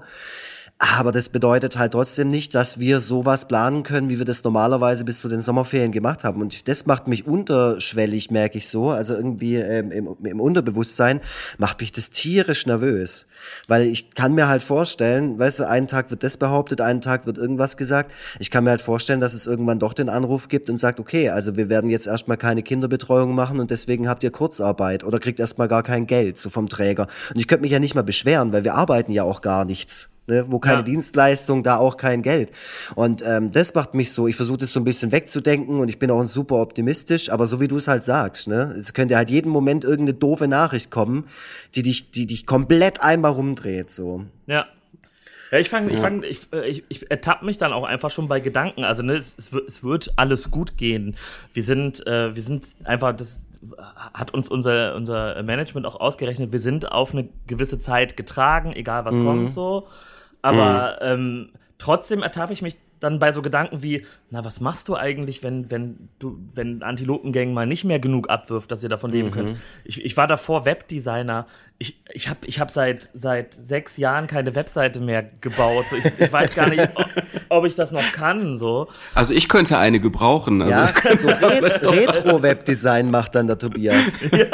[0.92, 5.04] aber das bedeutet halt trotzdem nicht, dass wir sowas planen können, wie wir das normalerweise
[5.04, 6.42] bis zu den Sommerferien gemacht haben.
[6.42, 8.90] Und das macht mich unterschwellig, merke ich so.
[8.90, 11.20] Also irgendwie ähm, im, im Unterbewusstsein
[11.58, 13.26] macht mich das tierisch nervös.
[13.66, 17.26] Weil ich kann mir halt vorstellen, weißt du, einen Tag wird das behauptet, einen Tag
[17.26, 18.10] wird irgendwas gesagt.
[18.38, 21.30] Ich kann mir halt vorstellen, dass es irgendwann doch den Anruf gibt und sagt, okay,
[21.30, 25.40] also wir werden jetzt erstmal keine Kinderbetreuung machen und deswegen habt ihr Kurzarbeit oder kriegt
[25.40, 27.06] erstmal gar kein Geld, so vom Träger.
[27.32, 30.10] Und ich könnte mich ja nicht mal beschweren, weil wir arbeiten ja auch gar nichts
[30.26, 30.44] ne?
[30.48, 30.82] wo keine ja.
[30.82, 32.52] Dienstleistung, da auch kein Geld.
[32.94, 35.98] Und ähm, das macht mich so, ich versuche das so ein bisschen wegzudenken und ich
[35.98, 38.74] bin auch super optimistisch, aber so wie du es halt sagst, ne?
[38.76, 41.24] es könnte halt jeden Moment irgendeine doofe Nachricht kommen,
[41.74, 43.90] die dich, die dich komplett einmal rumdreht.
[43.90, 44.24] So.
[44.46, 44.66] Ja.
[45.50, 45.94] Ja, ich fange, ja.
[45.94, 48.82] ich fange, ich, äh, ich, ich ertappe mich dann auch einfach schon bei Gedanken.
[48.82, 51.16] Also, ne, es, es wird alles gut gehen.
[51.52, 53.46] Wir sind, äh, wir sind einfach, das
[54.12, 59.04] hat uns unser, unser Management auch ausgerechnet, wir sind auf eine gewisse Zeit getragen, egal
[59.04, 59.24] was mhm.
[59.24, 59.86] kommt so.
[60.44, 61.08] Aber mhm.
[61.08, 65.42] ähm, trotzdem ertappe ich mich dann bei so Gedanken wie, na, was machst du eigentlich,
[65.42, 69.32] wenn, wenn du, wenn Antilopengang mal nicht mehr genug abwirft, dass ihr davon leben mhm.
[69.32, 69.56] könnt?
[69.84, 71.46] Ich, ich war davor Webdesigner.
[71.78, 75.86] Ich, ich habe ich hab seit, seit sechs Jahren keine Webseite mehr gebaut.
[75.88, 77.08] So, ich, ich weiß gar nicht, ob,
[77.48, 78.58] ob, ich das noch kann.
[78.58, 78.88] So.
[79.14, 80.60] Also ich könnte eine gebrauchen.
[80.60, 80.72] Also.
[80.72, 84.04] Ja, so Ret Retro-Webdesign macht dann der Tobias.
[84.30, 84.38] ja.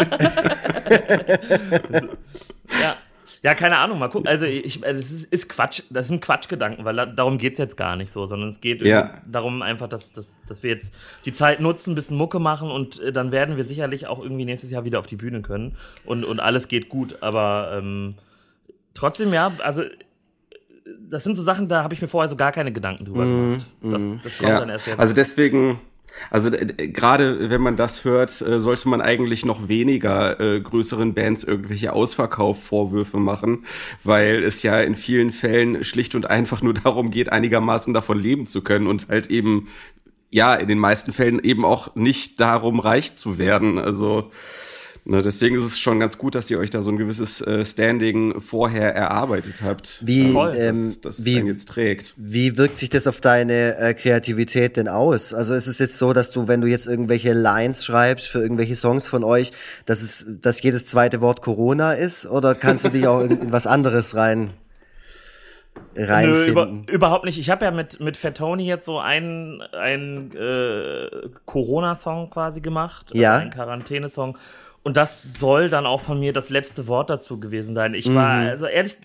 [2.80, 2.96] ja.
[3.42, 4.28] Ja, keine Ahnung, mal gucken.
[4.28, 7.96] Also, ich, also das ist, ist Quatsch, das sind Quatschgedanken, weil darum geht's jetzt gar
[7.96, 9.14] nicht so, sondern es geht ja.
[9.26, 13.00] darum einfach, dass, dass, dass wir jetzt die Zeit nutzen, ein bisschen Mucke machen und
[13.00, 16.24] äh, dann werden wir sicherlich auch irgendwie nächstes Jahr wieder auf die Bühne können und,
[16.24, 17.22] und alles geht gut.
[17.22, 18.16] Aber ähm,
[18.92, 19.84] trotzdem, ja, also
[21.08, 23.26] das sind so Sachen, da habe ich mir vorher so gar keine Gedanken drüber mm,
[23.26, 23.66] gemacht.
[23.82, 24.18] Das, mm.
[24.22, 24.60] das kommt ja.
[24.60, 24.98] dann erst jetzt.
[24.98, 25.80] Also deswegen
[26.30, 31.44] also gerade wenn man das hört, äh, sollte man eigentlich noch weniger äh, größeren Bands
[31.44, 33.64] irgendwelche Ausverkaufvorwürfe machen,
[34.04, 38.46] weil es ja in vielen Fällen schlicht und einfach nur darum geht, einigermaßen davon leben
[38.46, 39.68] zu können und halt eben
[40.30, 43.78] ja in den meisten Fällen eben auch nicht darum reich zu werden.
[43.78, 44.30] Also
[45.10, 47.64] Ne, deswegen ist es schon ganz gut, dass ihr euch da so ein gewisses äh,
[47.64, 49.98] Standing vorher erarbeitet habt.
[50.06, 52.14] Wie, ähm, das, das wie, jetzt trägt.
[52.16, 55.34] Wie wirkt sich das auf deine äh, Kreativität denn aus?
[55.34, 58.76] Also ist es jetzt so, dass du, wenn du jetzt irgendwelche Lines schreibst für irgendwelche
[58.76, 59.50] Songs von euch,
[59.84, 62.26] dass es, dass jedes zweite Wort Corona ist?
[62.26, 64.52] Oder kannst du dich auch in was anderes rein
[65.94, 67.38] Nö, über, überhaupt nicht.
[67.38, 73.06] Ich habe ja mit, mit Fat Tony jetzt so einen, einen äh, Corona-Song quasi gemacht.
[73.10, 73.38] Also ja.
[73.38, 74.38] einen Quarantäne-Song.
[74.82, 77.92] Und das soll dann auch von mir das letzte Wort dazu gewesen sein.
[77.94, 78.48] Ich war, mhm.
[78.48, 78.96] also ehrlich,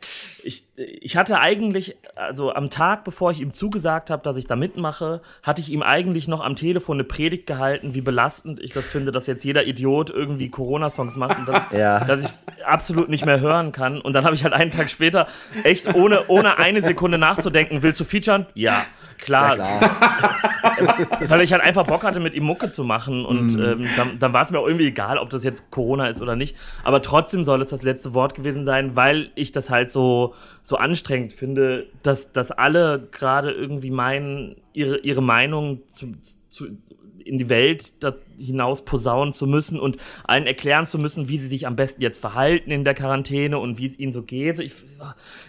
[0.46, 4.56] ich, ich hatte eigentlich, also am Tag, bevor ich ihm zugesagt habe, dass ich da
[4.56, 8.88] mitmache, hatte ich ihm eigentlich noch am Telefon eine Predigt gehalten, wie belastend ich das
[8.88, 12.06] finde, dass jetzt jeder Idiot irgendwie Corona-Songs macht und dass, ja.
[12.06, 14.00] dass ich absolut nicht mehr hören kann.
[14.00, 15.28] Und dann habe ich halt einen Tag später
[15.64, 18.46] echt ohne, ohne eine Sekunde nachzudenken, willst du featuren?
[18.54, 18.86] Ja,
[19.18, 19.58] klar.
[19.58, 20.36] Ja, klar.
[21.28, 23.26] Weil ich halt einfach Bock hatte, mit ihm Mucke zu machen.
[23.26, 23.64] Und mhm.
[23.64, 26.36] ähm, dann, dann war es mir auch irgendwie egal, ob das jetzt Corona ist oder
[26.36, 26.56] nicht.
[26.84, 30.78] Aber trotzdem soll es das letzte Wort gewesen sein, weil ich das halt so, so
[30.78, 36.14] anstrengend finde, dass, dass alle gerade irgendwie meinen, ihre, ihre Meinung zu,
[36.50, 36.68] zu,
[37.24, 38.04] in die Welt
[38.38, 42.20] hinaus posaunen zu müssen und allen erklären zu müssen, wie sie sich am besten jetzt
[42.20, 44.60] verhalten in der Quarantäne und wie es ihnen so geht.
[44.60, 44.74] Ich,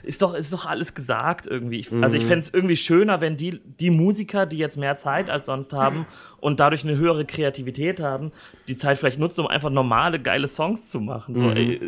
[0.03, 1.81] ist, doch, ist doch alles gesagt irgendwie.
[1.81, 2.29] Ich, also ich mhm.
[2.29, 6.07] fände es irgendwie schöner, wenn die, die Musiker, die jetzt mehr Zeit als sonst haben
[6.39, 8.31] und dadurch eine höhere Kreativität haben,
[8.69, 11.37] die Zeit vielleicht nutzen, um einfach normale, geile Songs zu machen.
[11.37, 11.57] So, mhm.
[11.57, 11.81] äh, äh,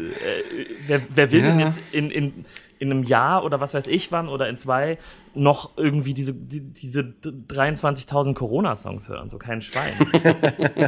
[0.87, 1.47] wer, wer will ja.
[1.49, 2.45] denn jetzt in, in
[2.79, 4.99] in einem Jahr oder was weiß ich wann oder in zwei
[5.35, 9.93] noch irgendwie diese, die, diese 23.000 Corona-Songs hören, so kein Schwein.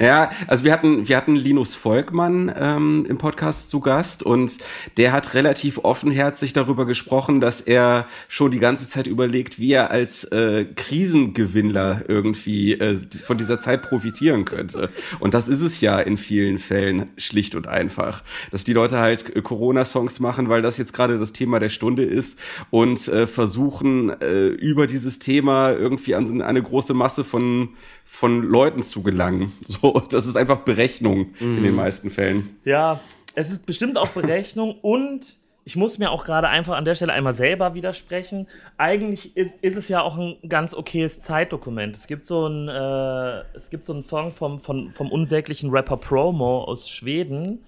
[0.00, 4.58] ja, also wir hatten, wir hatten Linus Volkmann ähm, im Podcast zu Gast und
[4.96, 9.90] der hat relativ offenherzig darüber gesprochen, dass er schon die ganze Zeit überlegt, wie er
[9.90, 14.90] als äh, Krisengewinnler irgendwie äh, von dieser Zeit profitieren könnte.
[15.20, 19.34] Und das ist es ja in vielen Fällen schlicht und einfach, dass die Leute halt
[19.34, 22.38] äh, Corona-Songs machen, weil das jetzt gerade das Thema der Stunde ist
[22.70, 27.70] und äh, versuchen äh, über dieses Thema irgendwie an eine große Masse von
[28.04, 29.52] von Leuten zu gelangen.
[29.66, 31.56] So, das ist einfach Berechnung mhm.
[31.58, 31.76] in den mhm.
[31.76, 32.56] meisten Fällen.
[32.64, 33.00] Ja,
[33.34, 35.36] es ist bestimmt auch Berechnung und
[35.66, 38.46] ich muss mir auch gerade einfach an der Stelle einmal selber widersprechen.
[38.76, 41.96] Eigentlich ist, ist, es ja auch ein ganz okayes Zeitdokument.
[41.96, 45.96] Es gibt so ein, äh, es gibt so einen Song vom, vom, vom unsäglichen Rapper
[45.96, 47.64] Promo aus Schweden.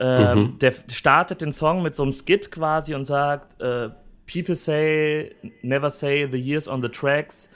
[0.00, 0.58] Ähm, mhm.
[0.58, 3.90] Der startet den Song mit so einem Skit quasi und sagt, äh,
[4.30, 7.48] People say, never say the years on the tracks,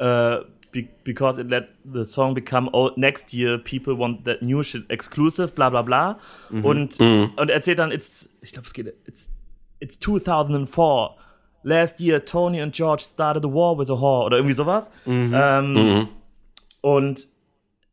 [0.00, 3.58] uh, be because it let the song become old next year.
[3.58, 6.18] People want that new shit exclusive, bla bla bla.
[6.50, 6.64] Mhm.
[6.64, 7.32] Und, mhm.
[7.36, 9.30] und erzählt dann, it's, ich glaube, es geht, it's,
[9.80, 11.16] it's 2004.
[11.62, 14.90] Last year, Tony and George started a war with a whore oder irgendwie sowas.
[15.04, 15.32] Mhm.
[15.34, 16.08] Ähm, mhm.
[16.80, 17.28] und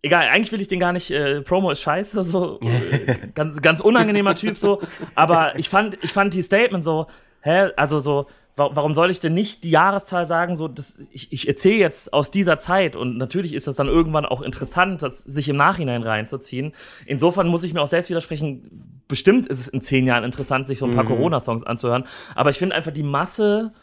[0.02, 2.60] egal, eigentlich will ich den gar nicht, äh, Promo ist scheiße, so,
[3.36, 4.82] ganz, ganz unangenehmer Typ, so,
[5.16, 7.08] aber ich fand, ich fand die Statement so,
[7.42, 8.28] hä, also so,
[8.58, 12.32] warum soll ich denn nicht die Jahreszahl sagen, so, das, ich, ich erzähle jetzt aus
[12.32, 16.74] dieser Zeit und natürlich ist das dann irgendwann auch interessant, das sich im Nachhinein reinzuziehen.
[17.06, 20.80] Insofern muss ich mir auch selbst widersprechen, bestimmt ist es in zehn Jahren interessant, sich
[20.80, 21.10] so ein paar mhm.
[21.10, 23.74] Corona-Songs anzuhören, aber ich finde einfach die Masse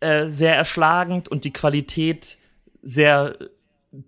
[0.00, 2.36] äh, sehr erschlagend und die Qualität
[2.82, 3.34] sehr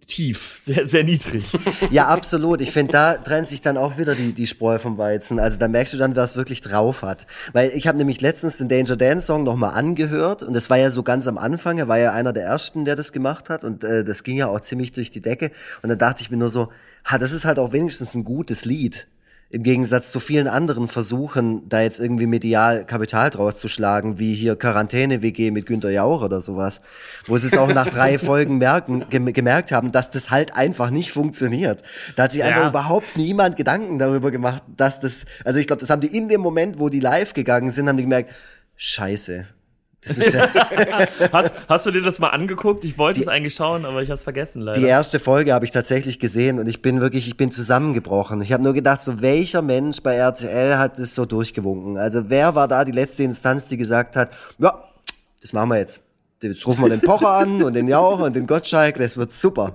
[0.07, 1.45] tief, sehr, sehr niedrig.
[1.90, 2.61] Ja, absolut.
[2.61, 5.38] Ich finde, da trennt sich dann auch wieder die, die Spreu vom Weizen.
[5.38, 7.27] Also da merkst du dann, wer es wirklich drauf hat.
[7.53, 10.90] Weil ich habe nämlich letztens den Danger Dan Song nochmal angehört und das war ja
[10.90, 11.79] so ganz am Anfang.
[11.79, 14.49] Er war ja einer der ersten, der das gemacht hat und äh, das ging ja
[14.49, 15.51] auch ziemlich durch die Decke.
[15.83, 16.69] Und dann dachte ich mir nur so,
[17.05, 19.09] ha, das ist halt auch wenigstens ein gutes Lied.
[19.53, 24.33] Im Gegensatz zu vielen anderen Versuchen, da jetzt irgendwie medial Kapital draus zu schlagen, wie
[24.33, 26.81] hier Quarantäne-WG mit Günter Jauch oder sowas,
[27.27, 31.11] wo sie es auch nach drei Folgen merken, gemerkt haben, dass das halt einfach nicht
[31.11, 31.83] funktioniert.
[32.15, 35.91] Da hat sich einfach überhaupt niemand Gedanken darüber gemacht, dass das, also ich glaube, das
[35.91, 38.31] haben die in dem Moment, wo die live gegangen sind, haben die gemerkt,
[38.77, 39.47] scheiße,
[40.05, 40.49] ja
[41.33, 42.85] hast, hast, du dir das mal angeguckt?
[42.85, 44.79] Ich wollte die, es eigentlich schauen, aber ich habe es vergessen leider.
[44.79, 48.41] Die erste Folge habe ich tatsächlich gesehen und ich bin wirklich, ich bin zusammengebrochen.
[48.43, 51.99] Ich habe nur gedacht, so welcher Mensch bei RTL hat es so durchgewunken?
[51.99, 54.85] Also wer war da die letzte Instanz, die gesagt hat, ja,
[55.41, 56.03] das machen wir jetzt.
[56.43, 59.75] Jetzt rufen wir den Pocher an und den Jauch und den Gottschalk, das wird super.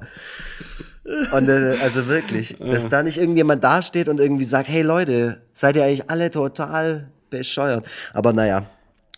[1.32, 5.76] Und äh, also wirklich, dass da nicht irgendjemand dasteht und irgendwie sagt, hey Leute, seid
[5.76, 7.86] ihr eigentlich alle total bescheuert?
[8.14, 8.66] Aber naja,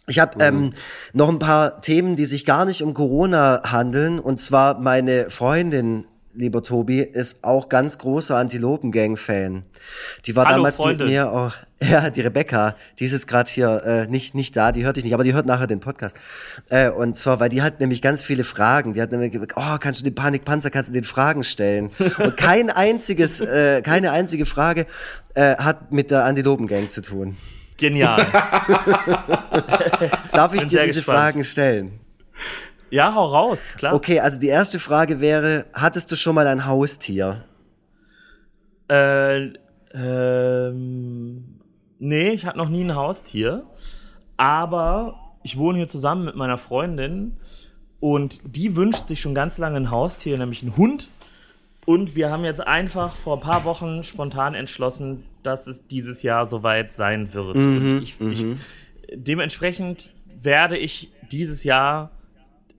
[0.07, 0.71] ich habe ähm,
[1.13, 4.19] noch ein paar Themen, die sich gar nicht um Corona handeln.
[4.19, 9.63] Und zwar meine Freundin, lieber Tobi, ist auch ganz großer Antilopengang-Fan.
[10.25, 11.07] Die war Hallo, damals Freundin.
[11.07, 11.53] mit mir auch.
[11.79, 15.03] Ja, die Rebecca, die ist jetzt gerade hier äh, nicht nicht da, die hört dich
[15.03, 16.17] nicht, aber die hört nachher den Podcast.
[16.69, 18.93] Äh, und zwar, weil die hat nämlich ganz viele Fragen.
[18.93, 21.91] Die hat nämlich gesagt, oh, kannst du den Panikpanzer, kannst du den Fragen stellen?
[22.17, 24.87] Und kein einziges, äh, keine einzige Frage
[25.35, 27.37] äh, hat mit der Antilopengang zu tun.
[27.77, 28.17] Genial.
[30.31, 31.19] Darf ich dir diese gespannt.
[31.19, 31.99] Fragen stellen?
[32.89, 33.93] Ja, hau raus, klar.
[33.93, 37.43] Okay, also die erste Frage wäre, hattest du schon mal ein Haustier?
[38.89, 39.53] Äh,
[39.93, 41.59] ähm,
[41.99, 43.65] nee, ich hatte noch nie ein Haustier.
[44.37, 47.37] Aber ich wohne hier zusammen mit meiner Freundin
[47.99, 51.09] und die wünscht sich schon ganz lange ein Haustier, nämlich einen Hund.
[51.87, 56.45] Und wir haben jetzt einfach vor ein paar Wochen spontan entschlossen, dass es dieses Jahr
[56.45, 57.55] soweit sein wird.
[57.55, 58.59] Mhm, ich, ich, mhm.
[59.13, 62.11] dementsprechend werde ich dieses Jahr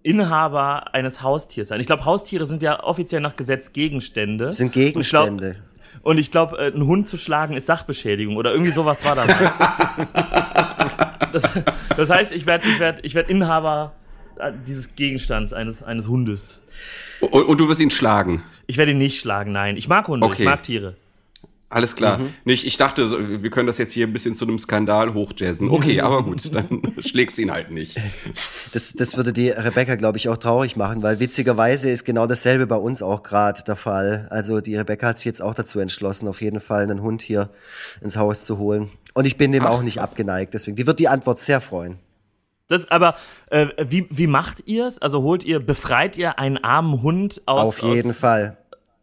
[0.03, 1.81] Inhaber eines Haustiers sein.
[1.81, 4.53] Ich glaube, Haustiere sind ja offiziell nach Gesetz Gegenstände.
[4.53, 5.57] Sind Gegenstände.
[6.03, 9.25] Und ich glaube, äh, einen Hund zu schlagen ist Sachbeschädigung oder irgendwie sowas war da
[9.25, 9.53] mal.
[11.33, 11.43] das,
[11.97, 13.95] das heißt, ich werde ich werd, ich werd Inhaber
[14.39, 16.61] äh, dieses Gegenstands eines, eines Hundes.
[17.21, 18.43] Und, und, du wirst ihn schlagen?
[18.69, 19.77] Ich werde ihn nicht schlagen, nein.
[19.77, 20.43] Ich mag Hunde, okay.
[20.43, 20.95] ich mag Tiere.
[21.71, 22.19] Alles klar.
[22.19, 22.35] Mhm.
[22.45, 25.69] Nicht, ich dachte, wir können das jetzt hier ein bisschen zu einem Skandal hochjazzen.
[25.69, 27.99] Okay, aber gut, dann schlägst ihn halt nicht.
[28.73, 32.67] Das, das würde die Rebecca, glaube ich, auch traurig machen, weil witzigerweise ist genau dasselbe
[32.67, 34.29] bei uns auch gerade der Fall.
[34.31, 37.51] Also die Rebecca hat sich jetzt auch dazu entschlossen, auf jeden Fall einen Hund hier
[38.03, 38.91] ins Haus zu holen.
[39.15, 40.05] Und ich bin dem Ach, auch nicht was.
[40.05, 40.77] abgeneigt, deswegen.
[40.77, 41.99] Die wird die Antwort sehr freuen.
[42.69, 43.17] Das, aber
[43.51, 44.99] äh, wie, wie macht ihr es?
[44.99, 47.81] Also holt ihr, befreit ihr einen armen Hund aus?
[47.81, 48.58] Auf jeden aus, Fall.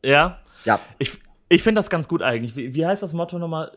[0.05, 0.39] Ja?
[0.63, 0.79] Ja.
[0.99, 1.17] Ich,
[1.49, 2.55] ich finde das ganz gut eigentlich.
[2.55, 3.71] Wie, wie heißt das Motto nochmal?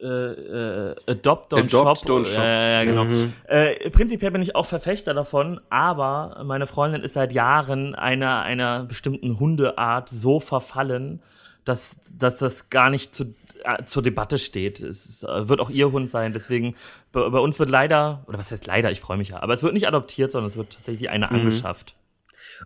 [0.00, 2.08] Äh, äh, adopt, don't adopt, shop.
[2.08, 2.42] Don't shop.
[2.42, 3.04] Äh, ja, genau.
[3.04, 3.32] Mhm.
[3.48, 8.84] Äh, prinzipiell bin ich auch Verfechter davon, aber meine Freundin ist seit Jahren einer, einer
[8.84, 11.20] bestimmten Hundeart so verfallen,
[11.64, 14.80] dass, dass das gar nicht zu, äh, zur Debatte steht.
[14.80, 16.32] Es ist, äh, wird auch ihr Hund sein.
[16.32, 16.76] Deswegen,
[17.10, 19.64] bei, bei, uns wird leider, oder was heißt leider, ich freue mich ja, aber es
[19.64, 21.34] wird nicht adoptiert, sondern es wird tatsächlich eine mhm.
[21.34, 21.96] angeschafft.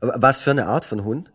[0.01, 1.32] Was für eine Art von Hund?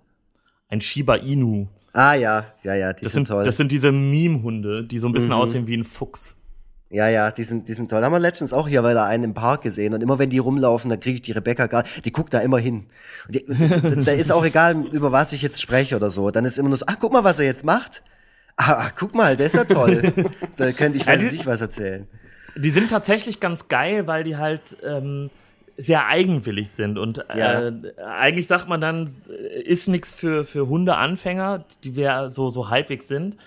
[0.70, 1.68] Ein Shiba Inu.
[1.94, 3.44] Ah ja, ja, ja, die das sind, sind toll.
[3.44, 5.36] Das sind diese Meme-Hunde, die so ein bisschen mhm.
[5.36, 6.36] aussehen wie ein Fuchs.
[6.90, 8.04] Ja, ja, die sind, die sind toll.
[8.04, 10.38] Haben wir letztens auch hier weil da einen im Park gesehen und immer wenn die
[10.38, 12.86] rumlaufen, dann kriege ich die Rebecca gar, die guckt da immer hin.
[13.28, 13.46] Die,
[14.06, 16.32] da ist auch egal, über was ich jetzt spreche oder so.
[16.32, 18.04] Dann ist immer nur so, ach, guck mal, was er jetzt macht.
[18.56, 20.14] Ah, guck mal, der ist ja toll.
[20.56, 22.08] da könnte ich weiß ja, nicht was erzählen.
[22.56, 25.30] Die sind tatsächlich ganz geil, weil die halt ähm,
[25.78, 26.98] sehr eigenwillig sind.
[26.98, 27.68] Und ja.
[27.68, 32.70] äh, eigentlich sagt man dann, äh, ist nichts für, für Hundeanfänger, die wir so, so
[32.70, 33.38] halbwegs sind.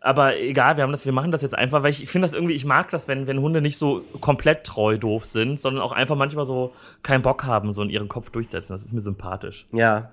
[0.00, 2.34] Aber egal, wir haben das, wir machen das jetzt einfach, weil ich, ich finde das
[2.34, 5.92] irgendwie, ich mag das, wenn, wenn Hunde nicht so komplett treu doof sind, sondern auch
[5.92, 8.72] einfach manchmal so keinen Bock haben, so in ihren Kopf durchsetzen.
[8.72, 9.66] Das ist mir sympathisch.
[9.72, 10.12] Ja,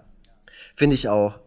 [0.76, 1.40] finde ich auch.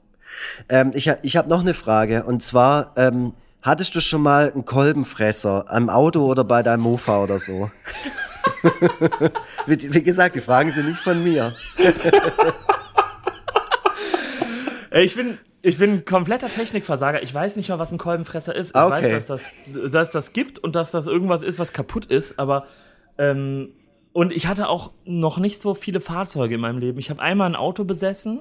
[0.68, 4.64] Ähm, ich ich habe noch eine Frage und zwar, ähm, hattest du schon mal einen
[4.64, 7.70] Kolbenfresser am Auto oder bei deinem Mofa oder so?
[9.66, 11.54] wie, gesagt, die Fragen sind nicht von mir.
[14.92, 17.22] ich bin, ich bin ein kompletter Technikversager.
[17.22, 18.70] Ich weiß nicht mal, was ein Kolbenfresser ist.
[18.70, 19.14] Ich okay.
[19.14, 22.66] weiß, dass das, dass das gibt und dass das irgendwas ist, was kaputt ist, aber
[23.18, 23.72] ähm,
[24.12, 26.98] und ich hatte auch noch nicht so viele Fahrzeuge in meinem Leben.
[26.98, 28.40] Ich habe einmal ein Auto besessen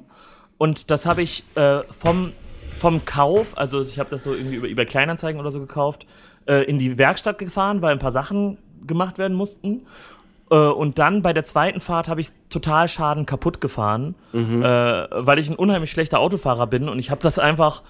[0.57, 2.33] und das habe ich äh, vom,
[2.77, 6.05] vom Kauf, also ich habe das so irgendwie über, über Kleinanzeigen oder so gekauft,
[6.45, 9.85] äh, in die Werkstatt gefahren, weil ein paar Sachen gemacht werden mussten.
[10.49, 14.63] Äh, und dann bei der zweiten Fahrt habe ich total Schaden kaputt gefahren, mhm.
[14.63, 17.83] äh, weil ich ein unheimlich schlechter Autofahrer bin und ich habe das einfach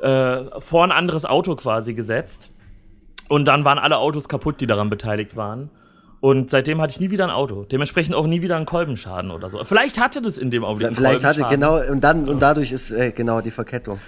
[0.00, 2.52] äh, vor ein anderes Auto quasi gesetzt.
[3.28, 5.70] Und dann waren alle Autos kaputt, die daran beteiligt waren.
[6.20, 7.64] Und seitdem hatte ich nie wieder ein Auto.
[7.64, 9.62] Dementsprechend auch nie wieder einen Kolbenschaden oder so.
[9.62, 10.96] Vielleicht hatte das in dem Augenblick.
[10.96, 14.00] Vielleicht hatte, genau, und dann, und dadurch ist äh, genau die Verkettung.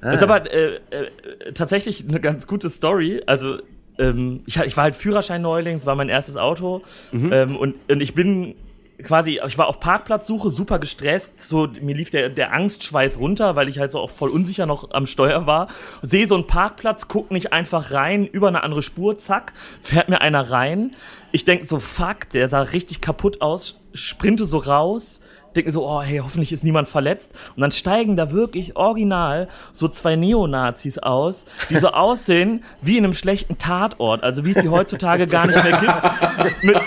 [0.00, 0.12] Ah.
[0.12, 3.22] Ist aber äh, äh, tatsächlich eine ganz gute Story.
[3.26, 3.58] Also
[3.98, 6.82] ähm, ich, ich war halt Führerschein Neulings, war mein erstes Auto
[7.12, 7.32] mhm.
[7.32, 8.54] ähm, und, und ich bin
[9.02, 13.68] quasi, ich war auf Parkplatzsuche, super gestresst, so mir lief der, der Angstschweiß runter, weil
[13.68, 15.68] ich halt so auch voll unsicher noch am Steuer war.
[16.02, 20.20] Sehe so einen Parkplatz, guck nicht einfach rein, über eine andere Spur, zack, fährt mir
[20.20, 20.96] einer rein.
[21.30, 25.20] Ich denk so, fuck, der sah richtig kaputt aus, sprinte so raus,
[25.54, 27.32] denke so, oh hey, hoffentlich ist niemand verletzt.
[27.56, 33.04] Und dann steigen da wirklich original so zwei Neonazis aus, die so aussehen wie in
[33.04, 36.62] einem schlechten Tatort, also wie es die heutzutage gar nicht mehr gibt.
[36.62, 36.80] Mit,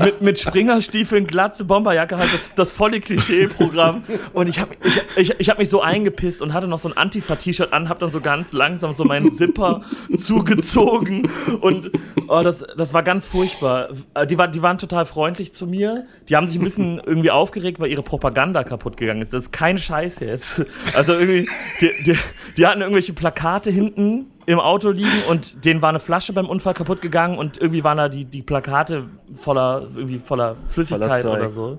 [0.00, 4.04] mit, mit Springerstiefeln, Glatze, Bomberjacke, halt das, das volle Klischee-Programm.
[4.32, 6.96] Und ich habe ich, ich, ich hab mich so eingepisst und hatte noch so ein
[6.96, 9.82] Antifa-T-Shirt an, hab dann so ganz langsam so meinen Zipper
[10.16, 11.28] zugezogen.
[11.60, 11.90] Und
[12.28, 13.88] oh, das, das war ganz furchtbar.
[14.28, 16.06] Die, war, die waren total freundlich zu mir.
[16.28, 19.34] Die haben sich ein bisschen irgendwie aufgeregt, weil ihre Propaganda kaputt gegangen ist.
[19.34, 20.64] Das ist kein Scheiß jetzt.
[20.94, 21.48] Also irgendwie,
[21.82, 22.18] die, die,
[22.56, 26.72] die hatten irgendwelche Plakate hinten im Auto liegen und denen war eine Flasche beim Unfall
[26.72, 29.04] kaputt gegangen und irgendwie waren da die, die Plakate
[29.34, 31.78] voller, irgendwie voller Flüssigkeit voller oder so.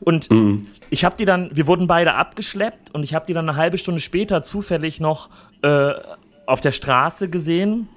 [0.00, 0.66] Und mhm.
[0.90, 3.78] ich habe die dann, wir wurden beide abgeschleppt und ich habe die dann eine halbe
[3.78, 5.28] Stunde später zufällig noch
[5.62, 5.92] äh,
[6.46, 7.88] auf der Straße gesehen.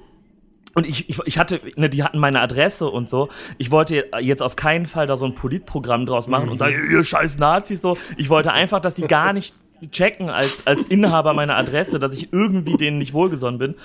[0.76, 3.30] Und ich, ich, ich hatte, ne, die hatten meine Adresse und so.
[3.58, 6.52] Ich wollte jetzt auf keinen Fall da so ein Politprogramm draus machen mhm.
[6.52, 7.98] und sagen, ihr scheiß Nazis so.
[8.18, 9.56] Ich wollte einfach, dass die gar nicht
[9.92, 13.76] checken als, als Inhaber meiner Adresse, dass ich irgendwie denen nicht wohlgesonnen bin.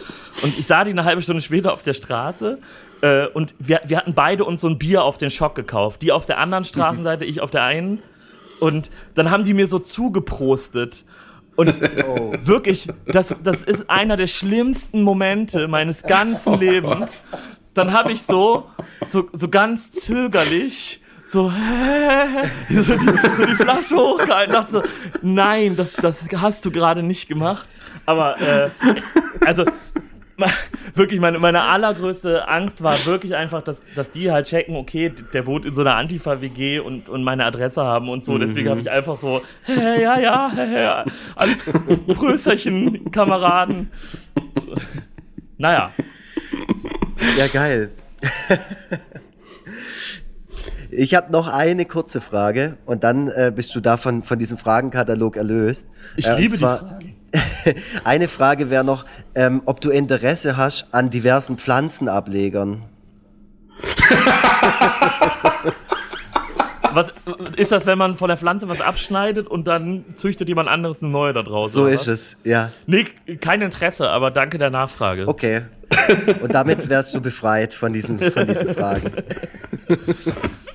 [0.43, 2.59] Und ich sah die eine halbe Stunde später auf der Straße
[3.03, 6.03] äh, und wir, wir hatten beide uns so ein Bier auf den Schock gekauft.
[6.03, 8.03] Die auf der anderen Straßenseite, ich auf der einen.
[8.61, 11.05] Und dann haben die mir so zugeprostet.
[11.61, 12.33] Und oh.
[12.43, 17.29] wirklich, das, das ist einer der schlimmsten Momente meines ganzen Lebens.
[17.75, 18.65] Dann habe ich so,
[19.07, 22.49] so, so ganz zögerlich so, hä?
[22.83, 23.05] so, die,
[23.37, 24.83] so die Flasche hochgehalten, dachte so,
[25.21, 27.69] nein, das, das hast du gerade nicht gemacht.
[28.07, 28.71] Aber, äh,
[29.45, 29.67] also,
[30.95, 35.47] wirklich, meine, meine allergrößte Angst war wirklich einfach, dass, dass die halt checken, okay, der
[35.47, 38.39] wohnt in so einer Antifa-WG und, und meine Adresse haben und so.
[38.39, 38.71] Deswegen mhm.
[38.71, 41.05] habe ich einfach so, hä, ja, ja, hä, ja,
[41.37, 41.65] alles
[42.07, 43.91] Prösterchen, Kameraden.
[45.59, 45.93] Naja.
[47.39, 47.91] Ja, geil.
[50.91, 55.37] Ich habe noch eine kurze Frage und dann äh, bist du davon von diesem Fragenkatalog
[55.37, 55.87] erlöst.
[56.17, 57.20] Ich äh, liebe zwar, die Fragen.
[58.05, 59.05] eine Frage wäre noch,
[59.35, 62.83] ähm, ob du Interesse hast an diversen Pflanzenablegern.
[66.95, 67.13] was
[67.57, 71.11] ist das, wenn man von der Pflanze was abschneidet und dann züchtet jemand anderes eine
[71.13, 71.73] neue da draußen?
[71.73, 72.73] So ist es, ja.
[72.87, 73.05] Nee,
[73.41, 75.27] kein Interesse, aber danke der Nachfrage.
[75.29, 75.63] Okay.
[76.41, 79.13] Und damit wärst du befreit von diesen, von diesen Fragen.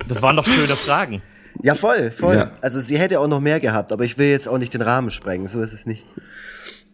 [0.08, 1.20] Das waren doch schöne Fragen.
[1.66, 2.36] Ja, voll, voll.
[2.36, 2.52] Ja.
[2.60, 5.10] Also sie hätte auch noch mehr gehabt, aber ich will jetzt auch nicht den Rahmen
[5.10, 6.04] sprengen, so ist es nicht.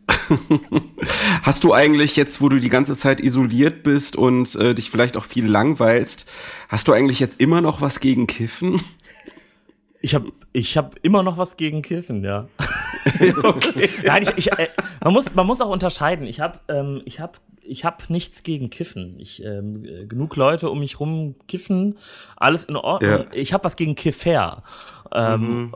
[1.42, 5.18] Hast du eigentlich jetzt, wo du die ganze Zeit isoliert bist und äh, dich vielleicht
[5.18, 6.26] auch viel langweilst,
[6.70, 8.80] hast du eigentlich jetzt immer noch was gegen Kiffen?
[10.00, 12.48] Ich habe ich hab immer noch was gegen Kiffen, ja.
[13.42, 13.88] okay.
[14.04, 14.68] Nein, ich, ich, äh,
[15.02, 16.26] man, muss, man muss auch unterscheiden.
[16.26, 19.16] Ich habe ähm, ich hab ich habe nichts gegen Kiffen.
[19.18, 21.98] Ich ähm, genug Leute um mich rum kiffen,
[22.36, 23.10] alles in Ordnung.
[23.10, 23.26] Ja.
[23.32, 24.62] Ich habe was gegen Kiffer.
[25.12, 25.74] Ähm, mhm.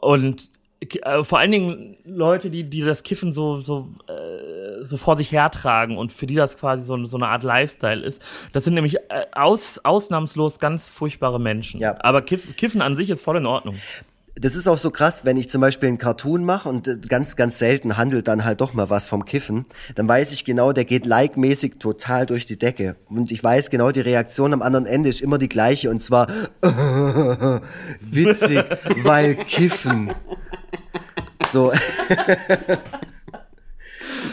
[0.00, 0.50] Und
[0.80, 5.32] äh, vor allen Dingen Leute, die die das Kiffen so so äh, so vor sich
[5.32, 8.22] hertragen und für die das quasi so, so eine Art Lifestyle ist.
[8.52, 11.80] Das sind nämlich äh, aus, ausnahmslos ganz furchtbare Menschen.
[11.80, 11.96] Ja.
[12.00, 13.76] Aber Kiff, Kiffen an sich ist voll in Ordnung
[14.34, 17.36] das ist auch so krass, wenn ich zum Beispiel einen Cartoon mache und äh, ganz,
[17.36, 20.84] ganz selten handelt dann halt doch mal was vom Kiffen, dann weiß ich genau, der
[20.84, 22.96] geht like-mäßig total durch die Decke.
[23.08, 26.28] Und ich weiß genau, die Reaktion am anderen Ende ist immer die gleiche und zwar
[28.00, 28.64] witzig,
[29.02, 30.14] weil Kiffen.
[31.46, 31.72] So.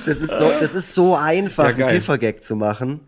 [0.06, 3.02] das ist so, das ist so einfach, ja, einen Kiffergag zu machen.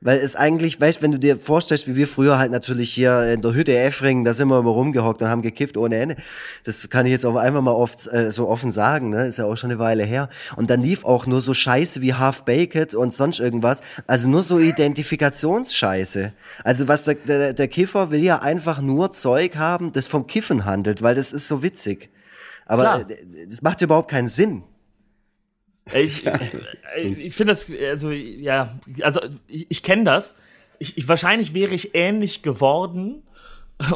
[0.00, 3.42] Weil es eigentlich, weißt, wenn du dir vorstellst, wie wir früher halt natürlich hier in
[3.42, 6.16] der Hütte Effringen, da sind wir immer rumgehockt und haben gekifft ohne Ende.
[6.62, 9.26] Das kann ich jetzt auch einfach mal oft äh, so offen sagen, ne?
[9.26, 10.28] Ist ja auch schon eine Weile her.
[10.54, 13.80] Und dann lief auch nur so Scheiße wie Half Baked und sonst irgendwas.
[14.06, 16.32] Also nur so Identifikationsscheiße.
[16.62, 20.64] Also was der, der, der Kiffer will ja einfach nur Zeug haben, das vom Kiffen
[20.64, 22.08] handelt, weil das ist so witzig.
[22.66, 23.06] Aber Klar.
[23.48, 24.62] das macht überhaupt keinen Sinn.
[25.94, 26.38] Ich, ja,
[26.96, 30.34] ich finde das, also, ja, also ich, ich kenne das.
[30.78, 33.22] Ich, ich, wahrscheinlich wäre ich ähnlich geworden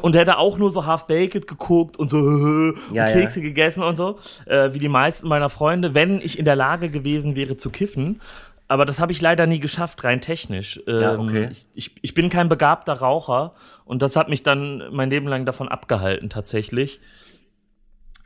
[0.00, 3.46] und hätte auch nur so Half-Baked geguckt und so und ja, Kekse ja.
[3.46, 7.36] gegessen und so, äh, wie die meisten meiner Freunde, wenn ich in der Lage gewesen
[7.36, 8.20] wäre zu kiffen.
[8.68, 10.80] Aber das habe ich leider nie geschafft, rein technisch.
[10.86, 11.48] Ähm, ja, okay.
[11.50, 15.44] ich, ich, ich bin kein begabter Raucher und das hat mich dann mein Leben lang
[15.44, 16.98] davon abgehalten, tatsächlich.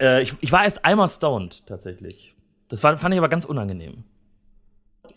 [0.00, 2.35] Äh, ich, ich war erst einmal stoned, tatsächlich.
[2.68, 4.04] Das war, fand ich aber ganz unangenehm.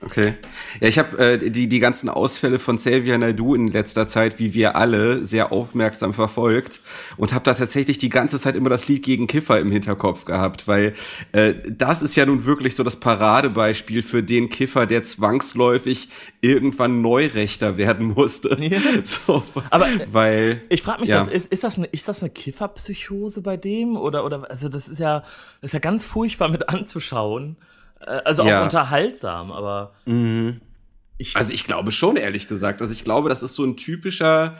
[0.01, 0.35] Okay.
[0.79, 4.53] Ja, ich habe äh, die, die ganzen Ausfälle von Xavier Naidoo in letzter Zeit, wie
[4.53, 6.81] wir alle, sehr aufmerksam verfolgt
[7.17, 10.67] und habe da tatsächlich die ganze Zeit immer das Lied gegen Kiffer im Hinterkopf gehabt,
[10.67, 10.93] weil
[11.31, 16.09] äh, das ist ja nun wirklich so das Paradebeispiel für den Kiffer, der zwangsläufig
[16.41, 18.57] irgendwann Neurechter werden musste.
[18.59, 18.79] Ja.
[19.03, 21.23] So, Aber weil ich frage mich, ja.
[21.23, 24.87] das, ist, ist das eine, ist das eine Kifferpsychose bei dem oder oder also das
[24.87, 25.21] ist ja
[25.61, 27.57] das ist ja ganz furchtbar mit anzuschauen.
[28.01, 28.59] Äh, also ja.
[28.59, 29.93] auch unterhaltsam, aber.
[30.05, 30.61] Mhm.
[31.17, 32.81] Ich, also ich glaube schon, ehrlich gesagt.
[32.81, 34.57] Also ich glaube, das ist so ein typischer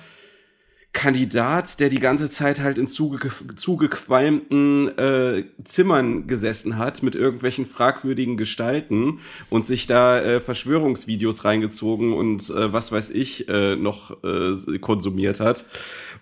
[0.92, 3.20] Kandidat, der die ganze Zeit halt in zuge
[3.56, 9.20] zugequalmten äh, Zimmern gesessen hat mit irgendwelchen fragwürdigen Gestalten
[9.52, 15.40] und sich da äh, Verschwörungsvideos reingezogen und äh, was weiß ich äh, noch äh, konsumiert
[15.40, 15.66] hat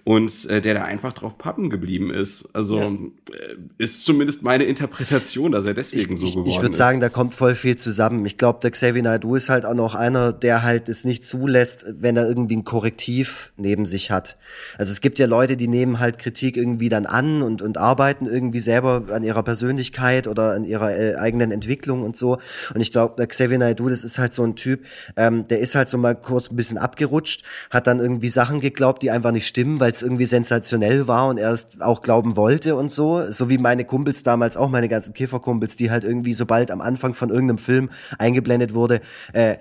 [0.07, 2.47] und äh, der da einfach drauf pappen geblieben ist.
[2.53, 2.87] Also ja.
[2.87, 6.55] äh, ist zumindest meine Interpretation, dass er deswegen ich, so geworden ist.
[6.55, 8.25] Ich würde sagen, da kommt voll viel zusammen.
[8.25, 11.85] Ich glaube, der Xavier Naidoo ist halt auch noch einer, der halt es nicht zulässt,
[11.89, 14.37] wenn er irgendwie ein Korrektiv neben sich hat.
[14.77, 18.25] Also es gibt ja Leute, die nehmen halt Kritik irgendwie dann an und, und arbeiten
[18.25, 22.37] irgendwie selber an ihrer Persönlichkeit oder an ihrer äh, eigenen Entwicklung und so.
[22.73, 25.75] Und ich glaube, der Xavier Naidoo, das ist halt so ein Typ, ähm, der ist
[25.75, 29.47] halt so mal kurz ein bisschen abgerutscht, hat dann irgendwie Sachen geglaubt, die einfach nicht
[29.47, 33.31] stimmen, weil es irgendwie sensationell war und er es auch glauben wollte und so.
[33.31, 37.13] So wie meine Kumpels damals auch, meine ganzen Kifferkumpels, die halt irgendwie, sobald am Anfang
[37.13, 39.01] von irgendeinem Film eingeblendet wurde,
[39.33, 39.57] äh,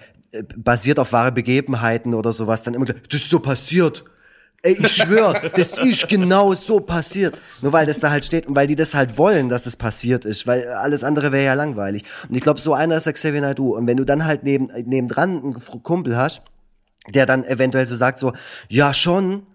[0.57, 4.05] basiert auf wahre Begebenheiten oder sowas, dann immer gesagt, das ist so passiert.
[4.63, 7.39] Ey, ich schwör, das ist genau so passiert.
[7.63, 10.25] Nur weil das da halt steht und weil die das halt wollen, dass es passiert
[10.25, 12.05] ist, weil alles andere wäre ja langweilig.
[12.29, 13.77] Und ich glaube, so einer ist der Xavier Naidoo.
[13.77, 16.43] Und wenn du dann halt neben, nebendran einen Kumpel hast,
[17.09, 18.33] der dann eventuell so sagt so,
[18.69, 19.47] ja schon,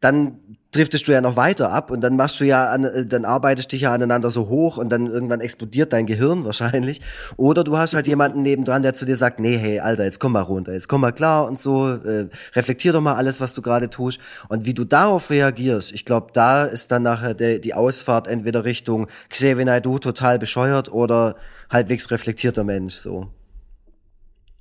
[0.00, 0.38] dann
[0.72, 3.72] driftest du ja noch weiter ab und dann machst du ja, an, äh, dann arbeitest
[3.72, 7.00] dich ja aneinander so hoch und dann irgendwann explodiert dein Gehirn wahrscheinlich.
[7.36, 10.32] Oder du hast halt jemanden nebendran, der zu dir sagt, nee, hey, Alter, jetzt komm
[10.32, 13.62] mal runter, jetzt komm mal klar und so, äh, reflektier doch mal alles, was du
[13.62, 14.20] gerade tust.
[14.48, 18.64] Und wie du darauf reagierst, ich glaube, da ist dann nachher der, die Ausfahrt entweder
[18.64, 21.36] Richtung Xavier Naidoo total bescheuert oder
[21.68, 23.28] halbwegs reflektierter Mensch, so.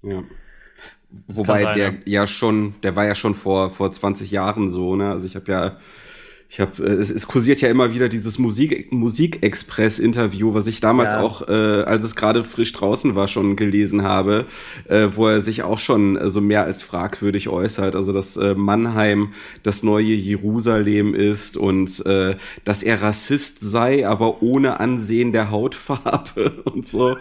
[0.01, 0.23] Ja.
[1.27, 2.21] Wobei sein, der ja.
[2.21, 2.27] ja.
[2.27, 5.09] schon, der war ja schon vor vor 20 Jahren so, ne?
[5.09, 5.77] Also ich habe ja
[6.51, 11.11] ich habe, äh, es, es kursiert ja immer wieder dieses Musik Musikexpress-Interview, was ich damals
[11.11, 11.21] ja.
[11.21, 14.45] auch, äh, als es gerade frisch draußen war, schon gelesen habe,
[14.87, 17.95] äh, wo er sich auch schon äh, so mehr als fragwürdig äußert.
[17.95, 24.41] Also dass äh, Mannheim das neue Jerusalem ist und äh, dass er Rassist sei, aber
[24.41, 27.15] ohne Ansehen der Hautfarbe und so.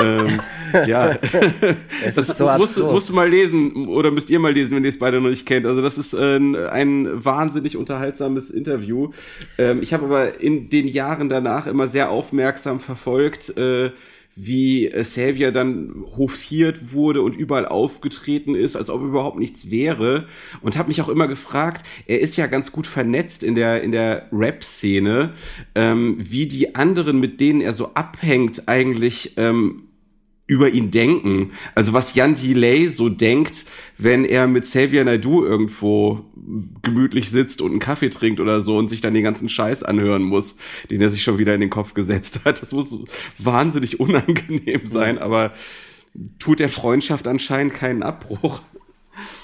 [0.00, 0.40] ähm,
[0.86, 1.18] ja,
[2.04, 4.84] es das ist so musst, musst du mal lesen oder müsst ihr mal lesen, wenn
[4.84, 5.66] ihr es beide noch nicht kennt.
[5.66, 9.10] Also das ist äh, ein wahnsinnig unterhaltsames Interview Interview.
[9.56, 13.90] Ähm, ich habe aber in den Jahren danach immer sehr aufmerksam verfolgt, äh,
[14.36, 20.26] wie äh, Xavier dann hofiert wurde und überall aufgetreten ist, als ob überhaupt nichts wäre.
[20.62, 23.90] Und habe mich auch immer gefragt, er ist ja ganz gut vernetzt in der, in
[23.90, 25.32] der Rap-Szene,
[25.74, 29.87] ähm, wie die anderen, mit denen er so abhängt, eigentlich ähm,
[30.48, 31.52] über ihn denken.
[31.74, 33.66] Also was Jan Delay so denkt,
[33.98, 36.24] wenn er mit Xavier Naidoo irgendwo
[36.82, 40.22] gemütlich sitzt und einen Kaffee trinkt oder so und sich dann den ganzen Scheiß anhören
[40.22, 40.56] muss,
[40.90, 42.62] den er sich schon wieder in den Kopf gesetzt hat.
[42.62, 42.96] Das muss
[43.36, 45.52] wahnsinnig unangenehm sein, aber
[46.38, 48.62] tut der Freundschaft anscheinend keinen Abbruch.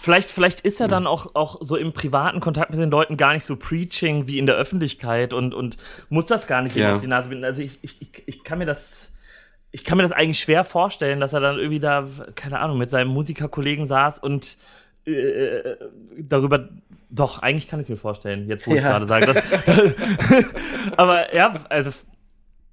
[0.00, 3.34] Vielleicht, vielleicht ist er dann auch, auch so im privaten Kontakt mit den Leuten gar
[3.34, 5.76] nicht so preaching wie in der Öffentlichkeit und, und
[6.09, 6.94] muss das gar nicht ja.
[6.94, 7.44] auf die Nase binden.
[7.44, 9.11] Also ich, ich, ich kann mir das
[9.75, 12.93] ich kann mir das eigentlich schwer vorstellen, dass er dann irgendwie da, keine Ahnung, mit
[12.93, 14.57] seinem Musikerkollegen saß und
[15.05, 15.75] äh,
[16.16, 16.68] darüber,
[17.11, 18.77] doch, eigentlich kann ich es mir vorstellen, jetzt wo ja.
[18.77, 19.27] ich gerade sage.
[19.27, 19.43] Dass,
[20.97, 21.91] aber ja, also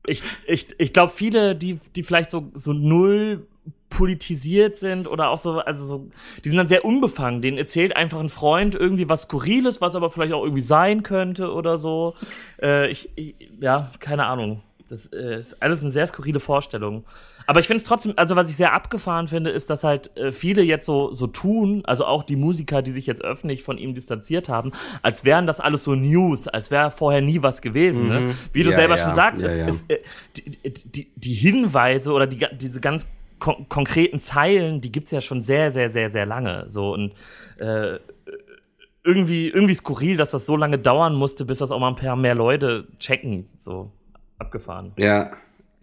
[0.06, 3.48] ich, ich, ich glaube, viele, die, die vielleicht so, so null
[3.90, 6.10] politisiert sind oder auch so, also so,
[6.46, 7.42] die sind dann sehr unbefangen.
[7.42, 11.52] Denen erzählt einfach ein Freund irgendwie was Skurriles, was aber vielleicht auch irgendwie sein könnte
[11.52, 12.14] oder so.
[12.62, 14.62] Äh, ich, ich, ja, keine Ahnung.
[14.92, 17.06] Das äh, ist alles eine sehr skurrile Vorstellung.
[17.48, 20.32] Aber ich finde es trotzdem, also was ich sehr abgefahren finde, ist, dass halt äh,
[20.32, 23.94] viele jetzt so, so tun, also auch die Musiker, die sich jetzt öffentlich von ihm
[23.94, 24.72] distanziert haben,
[25.02, 28.08] als wären das alles so News, als wäre vorher nie was gewesen.
[28.08, 28.20] Ne?
[28.20, 28.28] Mhm.
[28.28, 28.36] Ne?
[28.54, 29.04] Wie du ja, selber ja.
[29.04, 30.00] schon sagst, ja, ist, ist, äh,
[30.38, 33.06] die, die, die, Hinweise oder die, diese ganz
[33.40, 36.66] kon konkreten Zeilen, die gibt es ja schon sehr, sehr, sehr, sehr lange.
[36.70, 37.14] So und
[37.58, 37.98] äh,
[39.04, 42.16] irgendwie, irgendwie skurril, dass das so lange dauern musste, bis das auch mal ein paar
[42.16, 43.48] mehr Leute checken.
[43.58, 43.92] So
[44.42, 44.92] abgefahren.
[44.98, 45.32] Ja.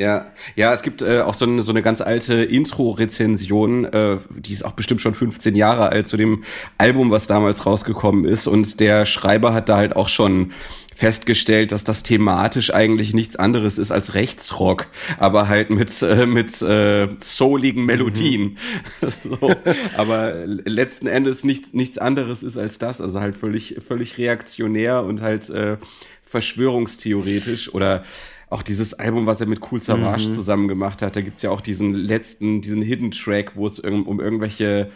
[0.00, 4.52] Ja, ja, es gibt äh, auch so eine, so eine ganz alte Intro-Rezension, äh, die
[4.52, 6.44] ist auch bestimmt schon 15 Jahre alt zu dem
[6.78, 8.46] Album, was damals rausgekommen ist.
[8.46, 10.52] Und der Schreiber hat da halt auch schon
[10.98, 14.86] festgestellt, dass das thematisch eigentlich nichts anderes ist als Rechtsrock,
[15.18, 18.56] aber halt mit, äh, mit äh, souligen Melodien.
[19.00, 19.08] Mhm.
[19.22, 19.52] so.
[19.96, 23.00] Aber letzten Endes nichts, nichts anderes ist als das.
[23.00, 25.76] Also halt völlig, völlig reaktionär und halt äh,
[26.24, 28.04] verschwörungstheoretisch oder
[28.50, 30.34] auch dieses Album, was er mit Cool Savage mhm.
[30.34, 34.20] zusammen gemacht hat, da gibt's ja auch diesen letzten, diesen Hidden Track, wo es um
[34.20, 34.90] irgendwelche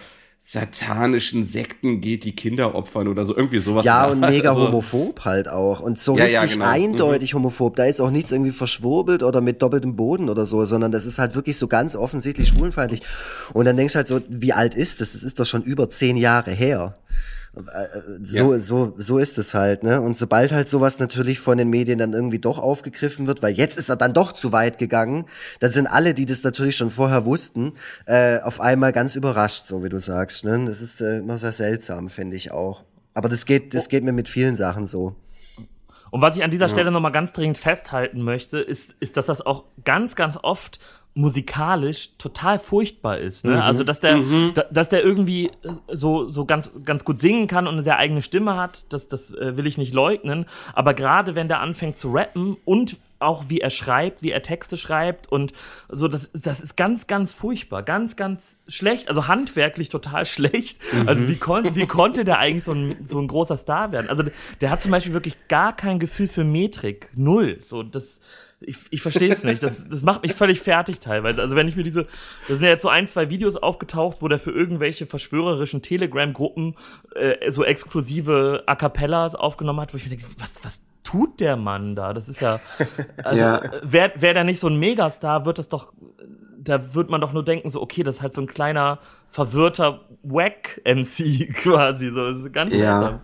[0.45, 3.85] satanischen Sekten geht, die Kinder opfern oder so, irgendwie sowas.
[3.85, 5.79] Ja, und mega also, homophob halt auch.
[5.79, 6.67] Und so ja, richtig ja, genau.
[6.67, 7.39] eindeutig mhm.
[7.39, 7.77] homophob.
[7.77, 11.21] Da ist auch nichts irgendwie verschwurbelt oder mit doppeltem Boden oder so, sondern das ist
[11.21, 13.03] halt wirklich so ganz offensichtlich schwulenfeindlich.
[13.53, 15.13] Und dann denkst du halt so, wie alt ist das?
[15.13, 16.99] Das ist doch schon über zehn Jahre her.
[18.23, 18.59] So, ja.
[18.59, 20.01] so, so ist es halt, ne?
[20.01, 23.77] Und sobald halt sowas natürlich von den Medien dann irgendwie doch aufgegriffen wird, weil jetzt
[23.77, 25.27] ist er dann doch zu weit gegangen,
[25.61, 27.75] dann sind alle, die das natürlich schon vorher wussten,
[28.07, 30.47] äh, auf einmal ganz überrascht, so wie du sagst.
[30.47, 30.65] Ne?
[30.67, 32.85] Das ist äh, immer sehr seltsam, finde ich auch.
[33.13, 35.15] Aber das geht, das geht mir mit vielen Sachen so.
[36.11, 36.69] Und was ich an dieser ja.
[36.71, 40.79] Stelle nochmal ganz dringend festhalten möchte, ist, ist, dass das auch ganz, ganz oft
[41.15, 43.45] musikalisch total furchtbar ist.
[43.45, 43.53] Ne?
[43.53, 43.61] Mhm.
[43.61, 44.53] Also dass der, mhm.
[44.55, 45.51] da, dass der irgendwie äh,
[45.93, 49.33] so so ganz ganz gut singen kann und eine sehr eigene Stimme hat, das das
[49.33, 50.47] äh, will ich nicht leugnen.
[50.73, 54.77] Aber gerade wenn der anfängt zu rappen und auch wie er schreibt, wie er Texte
[54.77, 55.53] schreibt und
[55.89, 60.79] so, das, das ist ganz, ganz furchtbar, ganz, ganz schlecht, also handwerklich total schlecht.
[60.93, 61.09] Mhm.
[61.09, 64.11] Also wie, kon wie konnte der eigentlich so ein, so ein großer Star werden?
[64.11, 64.25] Also
[64.61, 67.59] der hat zum Beispiel wirklich gar kein Gefühl für Metrik, null.
[67.63, 68.21] So, das,
[68.67, 69.63] ich, ich verstehe es nicht.
[69.63, 71.41] Das, das macht mich völlig fertig teilweise.
[71.41, 72.07] Also wenn ich mir diese,
[72.49, 76.77] da sind ja jetzt so ein, zwei Videos aufgetaucht, wo der für irgendwelche verschwörerischen Telegram-Gruppen
[77.15, 81.57] äh, so exklusive A Cappellas aufgenommen hat, wo ich mir denke, was, was tut der
[81.57, 82.13] Mann da?
[82.13, 82.61] Das ist ja,
[83.23, 83.63] also ja.
[83.83, 85.93] wäre wär der nicht so ein Megastar, wird das doch,
[86.59, 88.99] da wird man doch nur denken, so, okay, das ist halt so ein kleiner,
[89.29, 92.11] verwirrter Wack-MC quasi.
[92.11, 92.79] So, das ist ganz ja.
[92.79, 93.21] seltsam.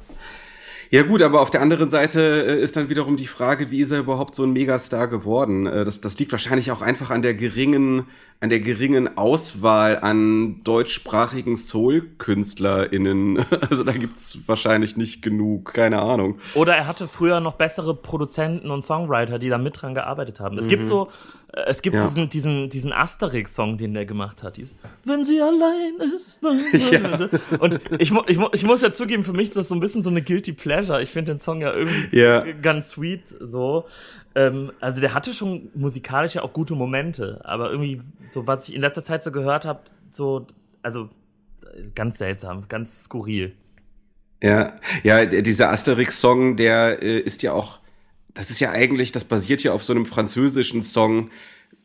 [0.90, 3.90] Ja gut, aber auf der anderen Seite äh, ist dann wiederum die Frage, wie ist
[3.90, 5.66] er überhaupt so ein Megastar geworden?
[5.66, 8.06] Äh, das, das liegt wahrscheinlich auch einfach an der geringen,
[8.40, 13.44] an der geringen Auswahl an deutschsprachigen Soul-KünstlerInnen.
[13.70, 16.38] Also da gibt's wahrscheinlich nicht genug, keine Ahnung.
[16.54, 20.56] Oder er hatte früher noch bessere Produzenten und Songwriter, die da mit dran gearbeitet haben.
[20.58, 20.70] Es mhm.
[20.70, 21.08] gibt so
[21.52, 22.04] äh, es gibt ja.
[22.06, 24.56] diesen, diesen, diesen Asterix-Song, den der gemacht hat.
[24.56, 26.40] Dies, Wenn sie allein ist.
[26.92, 27.28] ja.
[27.58, 30.10] Und ich, ich, ich muss ja zugeben, für mich ist das so ein bisschen so
[30.10, 31.02] eine Guilty Pleasure.
[31.02, 32.44] Ich finde den Song ja irgendwie ja.
[32.62, 33.86] ganz sweet so.
[34.38, 38.74] Ähm, also der hatte schon musikalisch ja auch gute Momente, aber irgendwie so, was ich
[38.74, 39.80] in letzter Zeit so gehört habe,
[40.12, 40.46] so,
[40.82, 41.08] also
[41.94, 43.54] ganz seltsam, ganz skurril.
[44.42, 47.80] Ja, ja, dieser Asterix-Song, der äh, ist ja auch
[48.38, 51.30] das ist ja eigentlich, das basiert ja auf so einem französischen Song,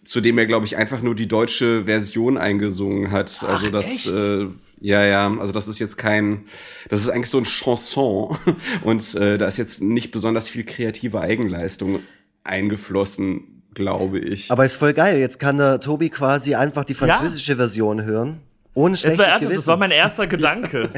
[0.04, 3.40] zu dem er, glaube ich, einfach nur die deutsche Version eingesungen hat.
[3.42, 4.48] Ach, also das, äh,
[4.80, 6.46] ja, ja, also das ist jetzt kein,
[6.90, 8.38] das ist eigentlich so ein Chanson
[8.84, 12.02] und äh, da ist jetzt nicht besonders viel kreative Eigenleistung
[12.44, 14.52] eingeflossen, glaube ich.
[14.52, 15.20] Aber ist voll geil.
[15.20, 17.58] Jetzt kann der Tobi quasi einfach die französische ja.
[17.58, 18.42] Version hören.
[18.76, 20.90] Ohne schlechtes das war, erst, das war mein erster Gedanke.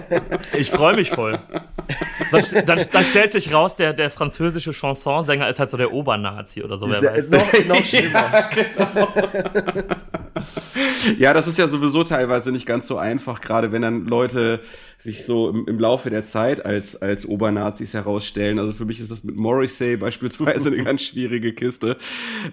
[0.58, 1.38] ich freue mich voll.
[2.30, 6.62] Dann, dann, dann, stellt sich raus, der, der französische Chansonsänger ist halt so der Obernazi
[6.62, 6.86] oder so.
[6.86, 7.48] Wer ist, weiß.
[7.52, 8.30] Ist noch, noch schlimmer.
[8.30, 9.08] Ja, genau.
[11.18, 14.60] ja, das ist ja sowieso teilweise nicht ganz so einfach, gerade wenn dann Leute
[14.98, 18.58] sich so im, im Laufe der Zeit als, als Obernazis herausstellen.
[18.58, 21.96] Also für mich ist das mit Morrissey beispielsweise eine ganz schwierige Kiste,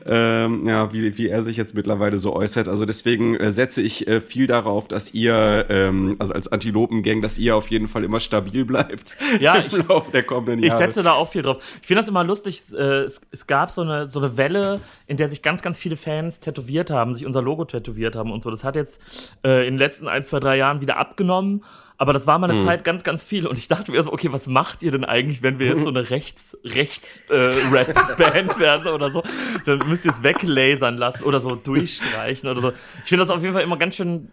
[0.06, 2.68] ähm, ja, wie, wie er sich jetzt mittlerweile so äußert.
[2.68, 7.38] Also deswegen äh, setze ich äh, viel darauf, dass ihr, ähm, also als Antilopengang, dass
[7.38, 10.82] ihr auf jeden Fall immer stabil bleibt ja, im ich, Laufe der kommenden Jahre.
[10.82, 11.58] Ich setze da auch viel drauf.
[11.82, 15.18] Ich finde das immer lustig, äh, es, es gab so eine, so eine Welle, in
[15.18, 18.52] der sich ganz, ganz viele Fans tätowiert haben, sich unser Logo tätowiert haben und so.
[18.52, 19.02] Das hat jetzt
[19.44, 21.64] äh, in den letzten ein, zwei, drei Jahren wieder abgenommen.
[22.02, 22.66] Aber das war mal eine hm.
[22.66, 23.46] Zeit ganz, ganz viel.
[23.46, 25.92] Und ich dachte mir so, okay, was macht ihr denn eigentlich, wenn wir jetzt so
[25.92, 29.22] eine Rechts, Rechts-Rap-Band äh, werden oder so?
[29.68, 32.74] Dann müsst ihr es weglasern lassen oder so durchstreichen oder so.
[33.04, 34.30] Ich finde das auf jeden Fall immer ganz schön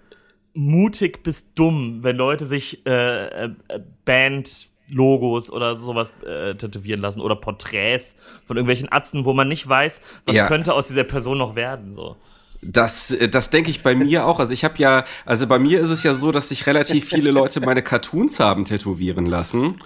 [0.54, 3.50] mutig bis dumm, wenn Leute sich äh, äh,
[4.06, 8.14] Band Logos oder sowas äh, tätowieren lassen oder Porträts
[8.46, 10.46] von irgendwelchen Atzen, wo man nicht weiß, was ja.
[10.46, 11.92] könnte aus dieser Person noch werden.
[11.92, 12.16] So.
[12.60, 14.40] Das, äh, das denke ich bei mir auch.
[14.40, 17.30] Also ich habe ja, also bei mir ist es ja so, dass sich relativ viele
[17.30, 19.80] Leute meine Cartoons haben tätowieren lassen.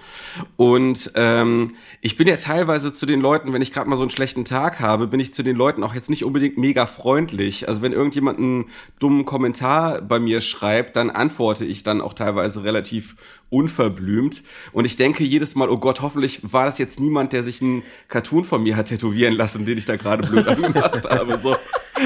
[0.56, 4.10] Und ähm, ich bin ja teilweise zu den Leuten, wenn ich gerade mal so einen
[4.10, 7.68] schlechten Tag habe, bin ich zu den Leuten auch jetzt nicht unbedingt mega freundlich.
[7.68, 12.64] Also wenn irgendjemand einen dummen Kommentar bei mir schreibt, dann antworte ich dann auch teilweise
[12.64, 13.16] relativ
[13.50, 14.42] unverblümt.
[14.72, 17.82] Und ich denke jedes Mal, oh Gott, hoffentlich war das jetzt niemand, der sich einen
[18.08, 21.38] Cartoon von mir hat tätowieren lassen, den ich da gerade blöd angemacht habe.
[21.38, 21.54] So.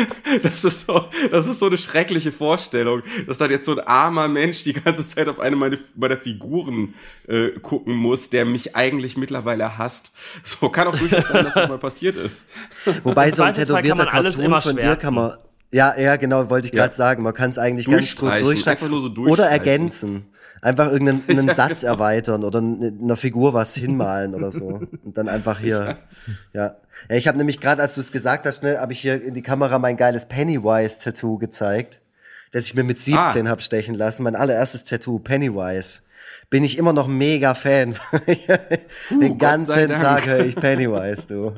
[0.42, 4.28] Das ist, so, das ist so eine schreckliche Vorstellung, dass dann jetzt so ein armer
[4.28, 6.94] Mensch die ganze Zeit auf eine meiner, meiner Figuren
[7.28, 10.12] äh, gucken muss, der mich eigentlich mittlerweile hasst.
[10.42, 12.44] So kann auch durchaus sein, dass das mal passiert ist.
[13.05, 15.38] Wobei so ein tätowierter Cartoon von dir kann man
[15.72, 16.97] ja, ja, genau, wollte ich gerade ja.
[16.97, 17.22] sagen.
[17.22, 18.88] Man kann es eigentlich ganz gut durchstreichen.
[18.88, 20.26] So oder ergänzen.
[20.62, 21.92] Einfach irgendeinen ja, Satz genau.
[21.92, 24.80] erweitern oder einer Figur was hinmalen oder so.
[25.05, 25.99] Und dann einfach hier.
[26.53, 26.66] Ja.
[26.66, 26.76] Ja,
[27.09, 29.34] ja ich habe nämlich gerade, als du es gesagt hast, ne, habe ich hier in
[29.34, 32.00] die Kamera mein geiles Pennywise-Tattoo gezeigt,
[32.52, 33.50] das ich mir mit 17 ah.
[33.50, 34.22] habe stechen lassen.
[34.22, 36.02] Mein allererstes Tattoo, Pennywise
[36.50, 37.94] bin ich immer noch mega Fan.
[37.94, 38.18] Puh,
[39.20, 41.54] Den ganzen Tag höre ich Pennywise, du.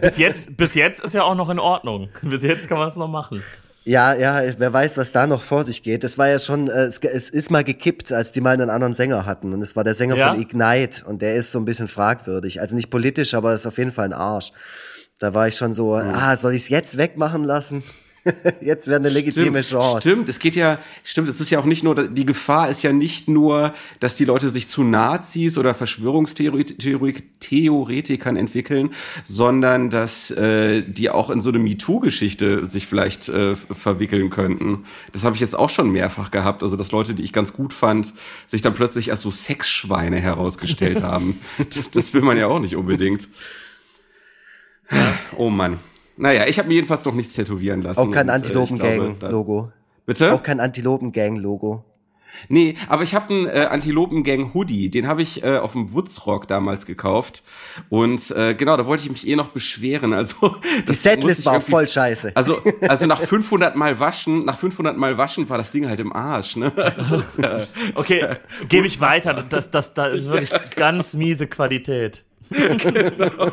[0.00, 2.08] bis, jetzt, bis jetzt ist ja auch noch in Ordnung.
[2.22, 3.42] Bis jetzt kann man es noch machen.
[3.88, 6.04] Ja, ja, wer weiß, was da noch vor sich geht.
[6.04, 8.92] Das war ja schon, äh, es, es, ist mal gekippt, als die mal einen anderen
[8.92, 9.54] Sänger hatten.
[9.54, 10.28] Und es war der Sänger ja?
[10.28, 12.60] von Ignite und der ist so ein bisschen fragwürdig.
[12.60, 14.52] Also nicht politisch, aber ist auf jeden Fall ein Arsch.
[15.18, 16.12] Da war ich schon so, mhm.
[16.14, 17.82] ah, soll ich es jetzt wegmachen lassen?
[18.60, 20.00] Jetzt wäre eine legitime stimmt, Chance.
[20.00, 22.92] Stimmt, es geht ja, stimmt, es ist ja auch nicht nur, die Gefahr ist ja
[22.92, 28.90] nicht nur, dass die Leute sich zu Nazis oder Verschwörungstheoretikern entwickeln,
[29.24, 34.84] sondern dass äh, die auch in so eine MeToo-Geschichte sich vielleicht äh, verwickeln könnten.
[35.12, 37.72] Das habe ich jetzt auch schon mehrfach gehabt, also dass Leute, die ich ganz gut
[37.72, 38.12] fand,
[38.46, 41.40] sich dann plötzlich als so Sexschweine herausgestellt haben.
[41.74, 43.28] Das, das will man ja auch nicht unbedingt.
[45.36, 45.78] Oh Mann.
[46.18, 48.00] Naja, ich habe mir jedenfalls noch nichts tätowieren lassen.
[48.00, 49.72] Auch kein äh, Antilopen-Gang-Logo.
[50.04, 50.34] Bitte?
[50.34, 51.84] Auch kein Antilopen-Gang-Logo.
[52.48, 56.86] Nee, aber ich habe einen äh, Antilopen-Gang-Hoodie, den habe ich äh, auf dem Woodsrock damals
[56.86, 57.42] gekauft.
[57.88, 60.12] Und äh, genau, da wollte ich mich eh noch beschweren.
[60.12, 60.56] Also
[60.88, 62.32] Die Setlist war voll scheiße.
[62.34, 66.12] Also, also nach 500 Mal waschen, nach 500 Mal waschen war das Ding halt im
[66.12, 66.56] Arsch.
[66.56, 66.72] Ne?
[66.98, 68.26] Also, das, äh, okay,
[68.68, 69.44] gebe ich weiter.
[69.48, 72.24] Das, das, das ist wirklich ganz miese Qualität.
[72.78, 73.52] genau.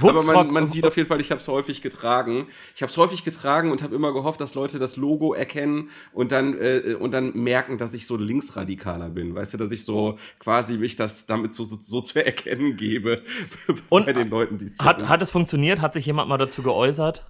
[0.00, 2.48] Aber man, man sieht auf jeden Fall, ich habe es häufig getragen.
[2.74, 6.32] Ich habe es häufig getragen und habe immer gehofft, dass Leute das Logo erkennen und
[6.32, 9.34] dann äh, und dann merken, dass ich so linksradikaler bin.
[9.34, 13.22] Weißt du, dass ich so quasi mich das damit so, so, so zu erkennen gebe
[13.88, 15.80] und bei den Leuten, die es hat, hat es funktioniert?
[15.80, 17.26] Hat sich jemand mal dazu geäußert?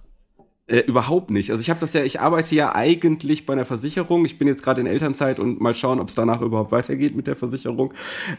[0.65, 1.51] Äh, überhaupt nicht.
[1.51, 4.23] Also ich habe das ja, ich arbeite ja eigentlich bei einer Versicherung.
[4.23, 7.27] Ich bin jetzt gerade in Elternzeit und mal schauen, ob es danach überhaupt weitergeht mit
[7.27, 7.93] der Versicherung.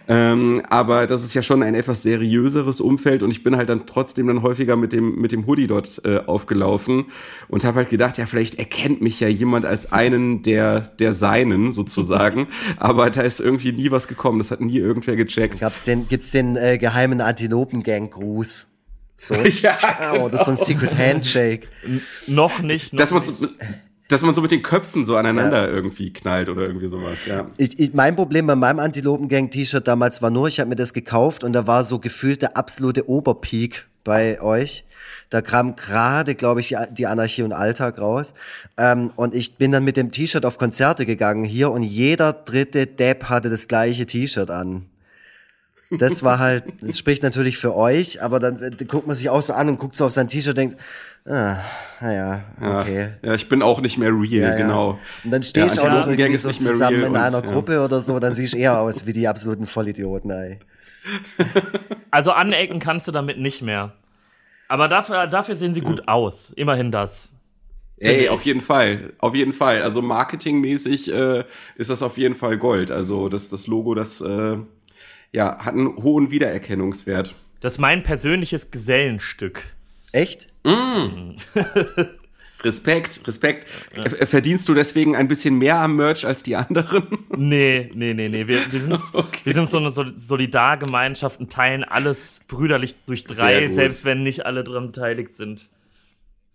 [0.08, 3.86] Ähm, aber das ist ja schon ein etwas seriöseres Umfeld und ich bin halt dann
[3.86, 7.04] trotzdem dann häufiger mit dem mit dem Hoodie dort äh, aufgelaufen
[7.48, 11.72] und habe halt gedacht, ja vielleicht erkennt mich ja jemand als einen der der seinen
[11.72, 12.48] sozusagen.
[12.78, 14.38] aber da ist irgendwie nie was gekommen.
[14.38, 15.60] Das hat nie irgendwer gecheckt.
[15.60, 18.68] Gab's den gibt's den äh, geheimen Antilopen-Gang-Gruß?
[19.16, 19.76] So, ja,
[20.12, 20.28] genau.
[20.28, 21.68] das ist so ein Secret Handshake.
[21.84, 22.92] N noch nicht.
[22.92, 23.34] Noch dass, man so,
[24.08, 25.72] dass man so mit den Köpfen so aneinander ja.
[25.72, 27.50] irgendwie knallt oder irgendwie sowas, ja.
[27.56, 31.44] Ich, ich, mein Problem bei meinem Antilopen-Gang-T-Shirt damals war nur, ich habe mir das gekauft
[31.44, 34.84] und da war so gefühlt der absolute Oberpeak bei euch.
[35.30, 38.34] Da kam gerade, glaube ich, die Anarchie und Alltag raus.
[38.76, 42.86] Ähm, und ich bin dann mit dem T-Shirt auf Konzerte gegangen hier und jeder dritte
[42.86, 44.86] Depp hatte das gleiche T-Shirt an
[45.90, 49.42] das war halt, das spricht natürlich für euch, aber dann, dann guckt man sich auch
[49.42, 50.76] so an und guckt so auf sein T-Shirt und denkt,
[51.26, 51.56] ah,
[52.00, 53.12] naja, okay.
[53.22, 54.98] Ja, ja, ich bin auch nicht mehr real, ja, genau.
[55.24, 58.32] Und dann stehst du auch noch irgendwie so zusammen in einer Gruppe oder so, dann
[58.32, 60.58] siehst du eher aus wie die absoluten Vollidioten, ey.
[62.10, 63.92] Also anecken kannst du damit nicht mehr.
[64.68, 66.52] Aber dafür, dafür sehen sie gut aus.
[66.52, 67.28] Immerhin das.
[67.98, 69.82] Ey, auf jeden Fall, auf jeden Fall.
[69.82, 71.44] Also marketingmäßig äh,
[71.76, 72.90] ist das auf jeden Fall Gold.
[72.90, 74.56] Also das, das Logo, das äh,
[75.34, 77.34] ja, hat einen hohen Wiedererkennungswert.
[77.60, 79.62] Das ist mein persönliches Gesellenstück.
[80.12, 80.46] Echt?
[80.64, 81.36] Mm.
[82.62, 83.68] Respekt, Respekt.
[84.26, 87.06] Verdienst du deswegen ein bisschen mehr am Merch als die anderen?
[87.36, 88.46] Nee, nee, nee, nee.
[88.46, 89.40] Wir, wir, sind, okay.
[89.42, 94.62] wir sind so eine Solidargemeinschaft und teilen alles brüderlich durch drei, selbst wenn nicht alle
[94.62, 95.68] dran beteiligt sind.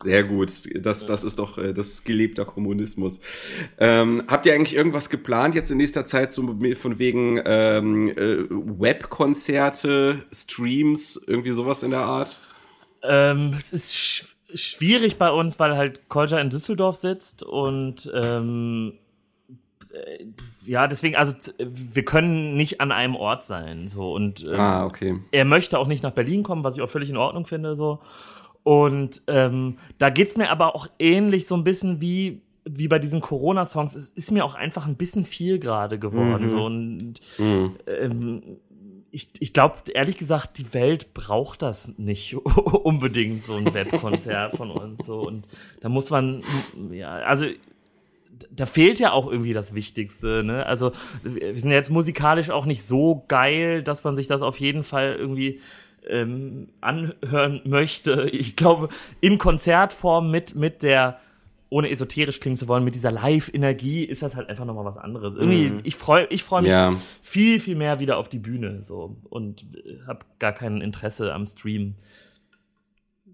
[0.02, 0.52] Sehr gut.
[0.86, 3.20] Das, das ist doch äh, das gelebter Kommunismus.
[3.78, 8.46] Ähm, habt ihr eigentlich irgendwas geplant jetzt in nächster Zeit, so von wegen ähm, äh,
[8.50, 12.40] Webkonzerte, Streams, irgendwie sowas in der Art?
[13.04, 18.94] Ähm, es ist sch schwierig bei uns, weil halt Kolja in Düsseldorf sitzt und ähm,
[19.94, 20.26] äh,
[20.66, 23.90] ja, deswegen, also wir können nicht an einem Ort sein.
[23.90, 25.20] So und ähm, ah, okay.
[25.32, 27.76] er möchte auch nicht nach Berlin kommen, was ich auch völlig in Ordnung finde.
[27.76, 28.00] So.
[28.64, 32.42] Und ähm, da geht's mir aber auch ähnlich so ein bisschen wie
[32.72, 36.46] wie bei diesen Corona-Songs, es ist mir auch einfach ein bisschen viel gerade geworden.
[36.46, 36.50] Mhm.
[36.50, 36.66] So.
[36.66, 37.76] Und mhm.
[37.88, 38.44] ähm,
[39.12, 44.72] ich, ich glaube, ehrlich gesagt, die Welt braucht das nicht unbedingt, so ein Webkonzert von
[44.72, 45.06] uns.
[45.06, 45.22] So.
[45.22, 45.48] Und
[45.82, 46.44] da muss man,
[46.92, 47.46] ja, also
[48.52, 50.44] da fehlt ja auch irgendwie das Wichtigste.
[50.44, 50.66] Ne?
[50.66, 50.92] Also
[51.24, 55.16] wir sind jetzt musikalisch auch nicht so geil, dass man sich das auf jeden Fall
[55.18, 55.60] irgendwie
[56.10, 58.30] ähm, anhören möchte.
[58.32, 58.90] Ich glaube,
[59.22, 61.20] in Konzertform mit, mit der,
[61.70, 65.36] ohne esoterisch klingen zu wollen, mit dieser Live-Energie ist das halt einfach nochmal was anderes.
[65.36, 65.80] Irgendwie, mm.
[65.84, 66.96] ich freue ich freu mich ja.
[67.22, 69.66] viel, viel mehr wieder auf die Bühne so und
[70.08, 71.96] habe gar kein Interesse am Stream.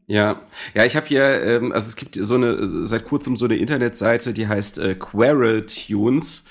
[0.07, 0.41] Ja,
[0.75, 4.33] ja, ich habe hier, ähm, also es gibt so eine seit kurzem so eine Internetseite,
[4.33, 6.43] die heißt äh, Quarrel Tunes.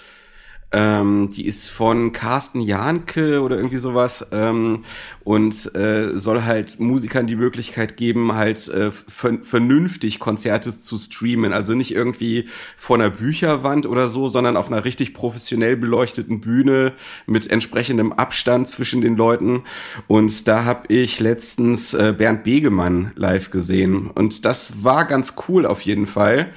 [0.76, 4.80] Ähm, die ist von Carsten Jahnke oder irgendwie sowas ähm,
[5.22, 11.52] und äh, soll halt Musikern die Möglichkeit geben, halt äh, vernünftig Konzerte zu streamen.
[11.52, 16.94] Also nicht irgendwie vor einer Bücherwand oder so, sondern auf einer richtig professionell beleuchteten Bühne
[17.26, 19.62] mit entsprechendem Abstand zwischen den Leuten.
[20.08, 24.10] Und da habe ich letztens äh, Bernd Begemann live gesehen.
[24.10, 26.52] Und das war ganz cool auf jeden Fall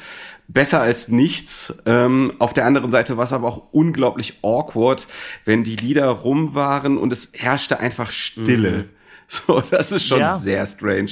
[0.48, 1.74] besser als nichts.
[1.86, 5.08] Ähm, auf der anderen Seite war es aber auch unglaublich awkward,
[5.46, 8.72] wenn die Lieder rum waren und es herrschte einfach Stille.
[8.72, 8.90] Mhm.
[9.30, 10.38] So, das ist schon ja.
[10.38, 11.12] sehr strange.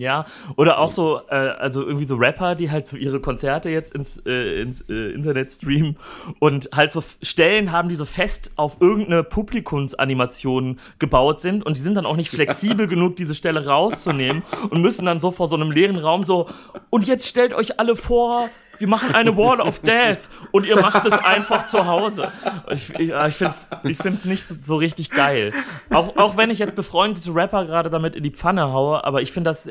[0.00, 0.24] Ja,
[0.56, 4.16] oder auch so, äh, also irgendwie so Rapper, die halt so ihre Konzerte jetzt ins,
[4.24, 5.98] äh, ins äh, Internet streamen
[6.38, 11.82] und halt so Stellen haben, die so fest auf irgendeine Publikumsanimation gebaut sind und die
[11.82, 15.56] sind dann auch nicht flexibel genug, diese Stelle rauszunehmen und müssen dann so vor so
[15.56, 16.48] einem leeren Raum so,
[16.88, 18.48] und jetzt stellt euch alle vor,
[18.80, 22.32] wir machen eine Wall of Death und ihr macht es einfach zu Hause.
[22.72, 25.52] Ich, ich, ich finde es ich find's nicht so, so, richtig geil.
[25.90, 29.32] Auch, auch wenn ich jetzt befreundete Rapper gerade damit in die Pfanne haue, aber ich
[29.32, 29.68] finde das,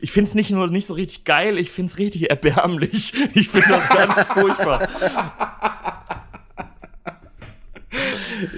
[0.00, 3.14] ich finde es nicht nur nicht so richtig geil, ich finde es richtig erbärmlich.
[3.34, 4.88] Ich finde das ganz furchtbar.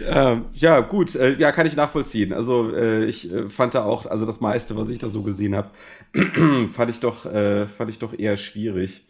[0.09, 2.33] ähm, ja, gut, äh, ja, kann ich nachvollziehen.
[2.33, 5.55] Also äh, ich äh, fand da auch, also das meiste, was ich da so gesehen
[5.55, 5.71] habe,
[6.73, 9.03] fand ich doch, äh, fand ich doch eher schwierig.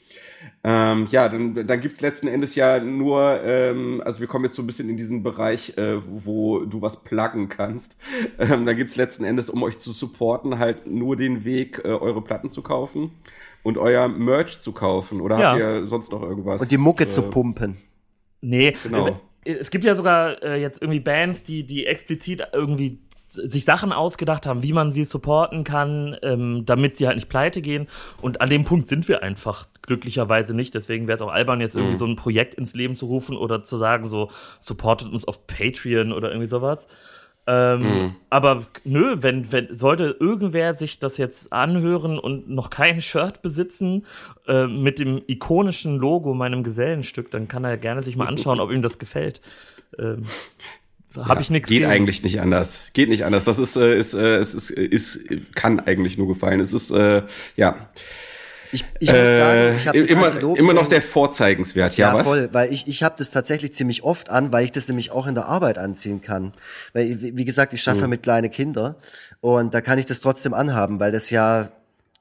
[0.65, 4.63] Ähm, ja, dann, dann gibt letzten Endes ja nur, ähm, also wir kommen jetzt so
[4.63, 7.99] ein bisschen in diesen Bereich, äh, wo du was pluggen kannst.
[8.39, 12.23] Ähm, dann gibt's letzten Endes, um euch zu supporten, halt nur den Weg, äh, eure
[12.23, 13.13] Platten zu kaufen
[13.63, 15.21] und euer Merch zu kaufen.
[15.21, 15.51] Oder ja.
[15.51, 16.61] habt ihr sonst noch irgendwas?
[16.61, 17.79] Und die Mucke äh, zu pumpen.
[18.41, 22.99] Nee, genau es gibt ja sogar äh, jetzt irgendwie Bands, die, die explizit irgendwie
[23.37, 27.61] sich Sachen ausgedacht haben, wie man sie supporten kann, ähm, damit sie halt nicht pleite
[27.61, 27.89] gehen.
[28.21, 30.75] Und an dem Punkt sind wir einfach glücklicherweise nicht.
[30.75, 31.99] Deswegen wäre es auch albern, jetzt irgendwie mhm.
[31.99, 34.31] so ein Projekt ins Leben zu rufen oder zu sagen, so
[34.61, 36.87] supportet uns auf Patreon oder irgendwie sowas.
[37.49, 38.17] Ähm, mhm.
[38.29, 44.05] Aber nö, wenn, wenn sollte irgendwer sich das jetzt anhören und noch kein Shirt besitzen
[44.49, 48.73] äh, mit dem ikonischen Logo meinem Gesellenstück, dann kann er gerne sich mal anschauen, ob
[48.73, 49.41] ihm das gefällt.
[49.99, 50.25] Ähm,
[51.17, 51.69] habe ja, ich nichts.
[51.69, 51.91] Geht gegen.
[51.91, 52.91] eigentlich nicht anders.
[52.93, 53.45] Geht nicht anders.
[53.45, 56.61] Das ist, äh, ist, äh, ist, ist, ist, kann eigentlich nur gefallen.
[56.61, 57.23] Es ist, äh,
[57.57, 57.89] ja.
[58.73, 62.15] Ich, ich muss äh, sagen, ich habe das immer, immer noch sehr vorzeigenswert, ja, ja
[62.15, 62.27] was?
[62.27, 65.27] voll, weil ich, ich habe das tatsächlich ziemlich oft an, weil ich das nämlich auch
[65.27, 66.53] in der Arbeit anziehen kann.
[66.93, 68.11] Weil, wie gesagt, ich schaffe mhm.
[68.11, 68.97] mit kleine Kinder
[69.41, 71.71] und da kann ich das trotzdem anhaben, weil das ja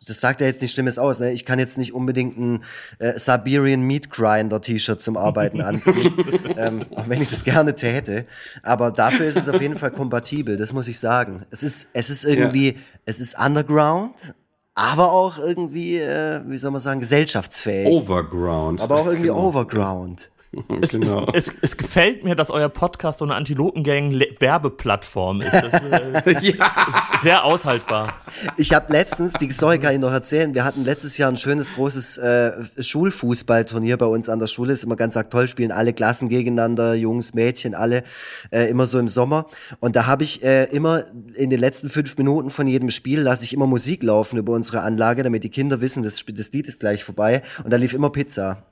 [0.06, 1.20] das sagt ja jetzt nichts Schlimmes aus.
[1.20, 1.32] Ne?
[1.32, 2.64] Ich kann jetzt nicht unbedingt ein
[3.00, 6.14] äh, Siberian Meat Grinder T-Shirt zum Arbeiten anziehen,
[6.58, 8.26] ähm, auch wenn ich das gerne täte.
[8.64, 10.58] Aber dafür ist es auf jeden Fall kompatibel.
[10.58, 11.46] Das muss ich sagen.
[11.52, 12.80] Es ist, es ist irgendwie, ja.
[13.06, 14.34] es ist Underground,
[14.74, 17.88] aber auch irgendwie, äh, wie soll man sagen, gesellschaftsfähig.
[17.88, 18.82] Overground.
[18.82, 19.48] Aber auch irgendwie genau.
[19.48, 20.30] Overground.
[20.82, 21.28] Es, genau.
[21.34, 25.54] es, es, es, gefällt mir, dass euer Podcast so eine Antilopengang-Werbeplattform ist.
[25.54, 26.42] Das, äh, ja.
[26.42, 26.58] ist
[27.22, 28.14] sehr aushaltbar.
[28.58, 31.74] Ich habe letztens, die Story kann ich noch erzählen, wir hatten letztes Jahr ein schönes,
[31.74, 32.52] großes äh,
[32.82, 34.74] Schulfußballturnier bei uns an der Schule.
[34.74, 38.04] Ist immer ganz aktuell, spielen alle Klassen gegeneinander, Jungs, Mädchen, alle,
[38.52, 39.48] äh, immer so im Sommer.
[39.80, 41.04] Und da habe ich äh, immer
[41.36, 44.82] in den letzten fünf Minuten von jedem Spiel, lasse ich immer Musik laufen über unsere
[44.82, 47.42] Anlage, damit die Kinder wissen, das, das Lied ist gleich vorbei.
[47.64, 48.66] Und da lief immer Pizza.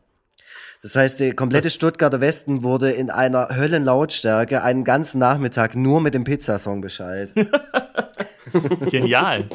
[0.84, 6.14] Das heißt, der komplette Stuttgarter Westen wurde in einer Höllenlautstärke einen ganzen Nachmittag nur mit
[6.14, 7.34] dem Pizzasong beschallt.
[8.92, 9.48] Genial.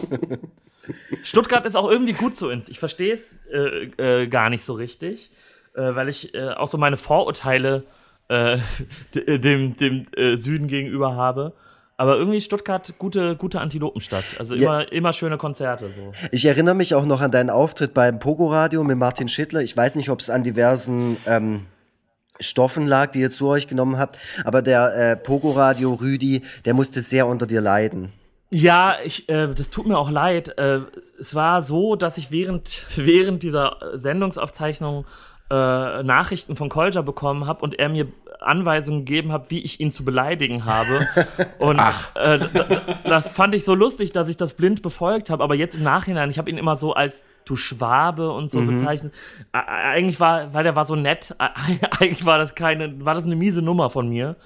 [1.23, 2.71] Stuttgart ist auch irgendwie gut zu uns.
[2.71, 5.31] Ich verstehe es äh, äh, gar nicht so richtig,
[5.75, 7.85] äh, weil ich äh, auch so meine Vorurteile
[8.29, 8.57] äh,
[9.39, 11.53] dem, dem äh, Süden gegenüber habe.
[11.99, 14.25] Aber irgendwie Stuttgart gute, gute Antilopenstadt.
[14.39, 14.89] Also immer, ja.
[14.89, 15.93] immer schöne Konzerte.
[15.93, 16.13] So.
[16.31, 19.63] Ich erinnere mich auch noch an deinen Auftritt beim Pogo-Radio mit Martin Schittler.
[19.63, 21.67] Ich weiß nicht, ob es an diversen ähm,
[22.39, 27.01] Stoffen lag, die ihr zu euch genommen habt, aber der äh, Pogo-Radio Rüdi, der musste
[27.01, 28.13] sehr unter dir leiden.
[28.51, 30.57] Ja, ich, äh, das tut mir auch leid.
[30.57, 30.81] Äh,
[31.19, 35.05] es war so, dass ich während, während dieser Sendungsaufzeichnung
[35.51, 38.07] äh, Nachrichten von Kolja bekommen habe und er mir
[38.41, 41.07] Anweisungen gegeben hat, wie ich ihn zu beleidigen habe.
[41.59, 41.81] Und
[42.15, 42.39] äh,
[43.05, 45.43] das fand ich so lustig, dass ich das blind befolgt habe.
[45.43, 48.75] Aber jetzt im Nachhinein, ich habe ihn immer so als du Schwabe und so mhm.
[48.77, 49.15] bezeichnet.
[49.53, 51.35] Eigentlich war, weil der war so nett.
[51.99, 54.37] Eigentlich war das keine, war das eine miese Nummer von mir.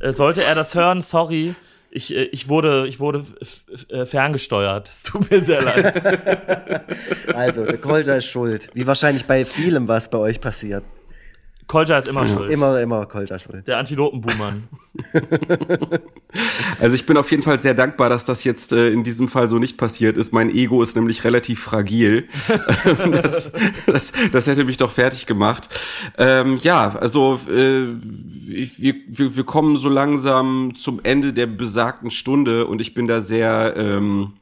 [0.00, 1.54] Äh, sollte er das hören, sorry
[1.96, 3.24] ich, äh, ich wurde, ich wurde
[3.88, 4.88] äh, ferngesteuert.
[4.88, 6.02] Es tut mir sehr leid.
[7.34, 8.68] also, der Kolja ist schuld.
[8.74, 10.84] Wie wahrscheinlich bei vielem, was bei euch passiert.
[11.66, 12.50] Kolja ist immer schuld.
[12.50, 13.66] Immer, immer Kolja schuld.
[13.66, 14.68] Der Antilopenbuhmann.
[16.80, 19.48] also ich bin auf jeden Fall sehr dankbar, dass das jetzt äh, in diesem Fall
[19.48, 20.32] so nicht passiert ist.
[20.32, 22.28] Mein Ego ist nämlich relativ fragil.
[23.12, 23.52] das,
[23.86, 25.68] das, das, hätte mich doch fertig gemacht.
[26.18, 32.66] Ähm, ja, also äh, wir, wir, wir kommen so langsam zum Ende der besagten Stunde
[32.66, 33.74] und ich bin da sehr...
[33.76, 34.34] Ähm,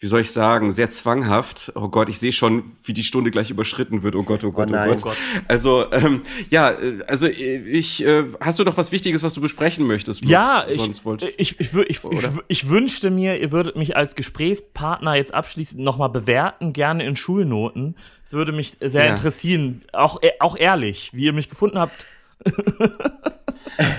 [0.00, 1.72] wie soll ich sagen, sehr zwanghaft.
[1.76, 4.16] Oh Gott, ich sehe schon, wie die Stunde gleich überschritten wird.
[4.16, 5.16] Oh Gott, oh Gott, oh, oh Gott.
[5.48, 9.86] Also, ähm, ja, äh, also ich, äh, hast du noch was Wichtiges, was du besprechen
[9.86, 10.20] möchtest?
[10.20, 10.30] Lutz?
[10.30, 11.00] Ja, ich, ich,
[11.38, 12.00] ich, ich, ich,
[12.48, 17.96] ich, wünschte mir, ihr würdet mich als Gesprächspartner jetzt abschließend nochmal bewerten, gerne in Schulnoten.
[18.26, 19.14] Es würde mich sehr ja.
[19.14, 21.94] interessieren, auch, äh, auch ehrlich, wie ihr mich gefunden habt.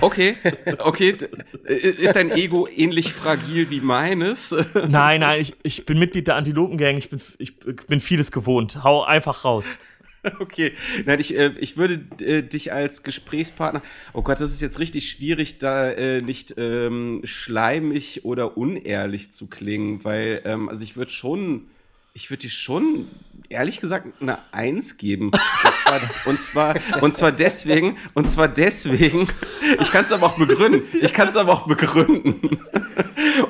[0.00, 0.36] Okay,
[0.78, 1.16] okay.
[1.64, 4.54] Ist dein Ego ähnlich fragil wie meines?
[4.88, 8.84] Nein, nein, ich, ich bin Mitglied der Antilopengang, ich bin, ich bin vieles gewohnt.
[8.84, 9.66] Hau einfach raus.
[10.40, 10.72] Okay,
[11.04, 13.80] nein, ich, äh, ich würde äh, dich als Gesprächspartner.
[14.12, 19.46] Oh Gott, das ist jetzt richtig schwierig, da äh, nicht ähm, schleimig oder unehrlich zu
[19.46, 21.68] klingen, weil ähm, also ich würde schon
[22.16, 23.06] ich würde dir schon,
[23.50, 25.30] ehrlich gesagt, eine Eins geben.
[25.30, 29.28] Und zwar, und zwar, und zwar deswegen, und zwar deswegen,
[29.80, 30.82] ich kann es aber auch begründen.
[31.00, 32.58] Ich kann es aber auch begründen.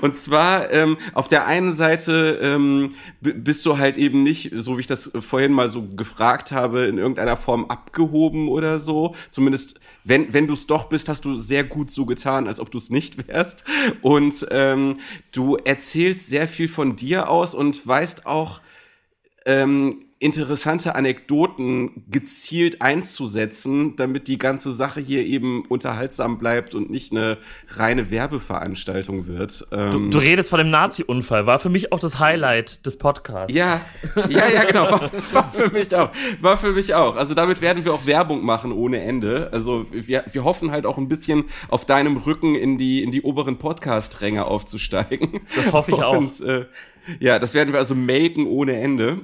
[0.01, 4.81] Und zwar, ähm, auf der einen Seite ähm, bist du halt eben nicht, so wie
[4.81, 9.15] ich das vorhin mal so gefragt habe, in irgendeiner Form abgehoben oder so.
[9.31, 12.71] Zumindest, wenn, wenn du es doch bist, hast du sehr gut so getan, als ob
[12.71, 13.65] du es nicht wärst.
[14.03, 14.99] Und ähm,
[15.33, 18.61] du erzählst sehr viel von dir aus und weißt auch,
[19.47, 27.13] ähm, interessante Anekdoten gezielt einzusetzen, damit die ganze Sache hier eben unterhaltsam bleibt und nicht
[27.13, 27.37] eine
[27.69, 29.67] reine Werbeveranstaltung wird.
[29.73, 33.55] Ähm du, du, redest von dem Nazi-Unfall, war für mich auch das Highlight des Podcasts.
[33.55, 33.83] Ja,
[34.31, 37.17] ja, ja, genau, war, war, für mich auch, war für mich auch.
[37.17, 39.51] Also damit werden wir auch Werbung machen ohne Ende.
[39.53, 43.21] Also wir, wir hoffen halt auch ein bisschen auf deinem Rücken in die, in die
[43.21, 45.41] oberen Podcast-Ränge aufzusteigen.
[45.55, 46.41] Das hoffe ich und, auch.
[46.41, 46.65] Äh,
[47.21, 49.21] ja, das werden wir also melken ohne Ende.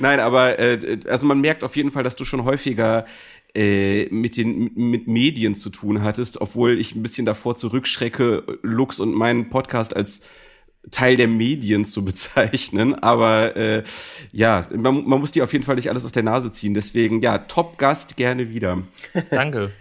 [0.00, 3.04] Nein, aber äh, also man merkt auf jeden Fall, dass du schon häufiger
[3.54, 9.00] äh, mit den mit Medien zu tun hattest, obwohl ich ein bisschen davor zurückschrecke, Lux
[9.00, 10.22] und meinen Podcast als
[10.90, 12.94] Teil der Medien zu bezeichnen.
[12.94, 13.84] Aber äh,
[14.32, 16.74] ja, man, man muss dir auf jeden Fall nicht alles aus der Nase ziehen.
[16.74, 18.82] Deswegen, ja, Top-Gast gerne wieder.
[19.30, 19.72] Danke.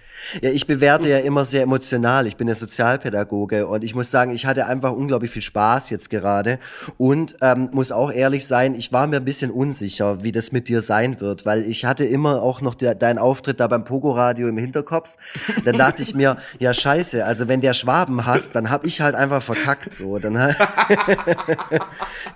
[0.41, 2.27] Ja, ich bewerte ja immer sehr emotional.
[2.27, 6.09] Ich bin ja Sozialpädagoge und ich muss sagen, ich hatte einfach unglaublich viel Spaß jetzt
[6.09, 6.59] gerade
[6.97, 10.67] und ähm, muss auch ehrlich sein, ich war mir ein bisschen unsicher, wie das mit
[10.67, 14.47] dir sein wird, weil ich hatte immer auch noch de deinen Auftritt da beim Pogo-Radio
[14.47, 15.17] im Hinterkopf.
[15.63, 19.15] Dann dachte ich mir, ja scheiße, also wenn der Schwaben hasst, dann hab ich halt
[19.15, 19.95] einfach verkackt.
[19.95, 20.35] So, dann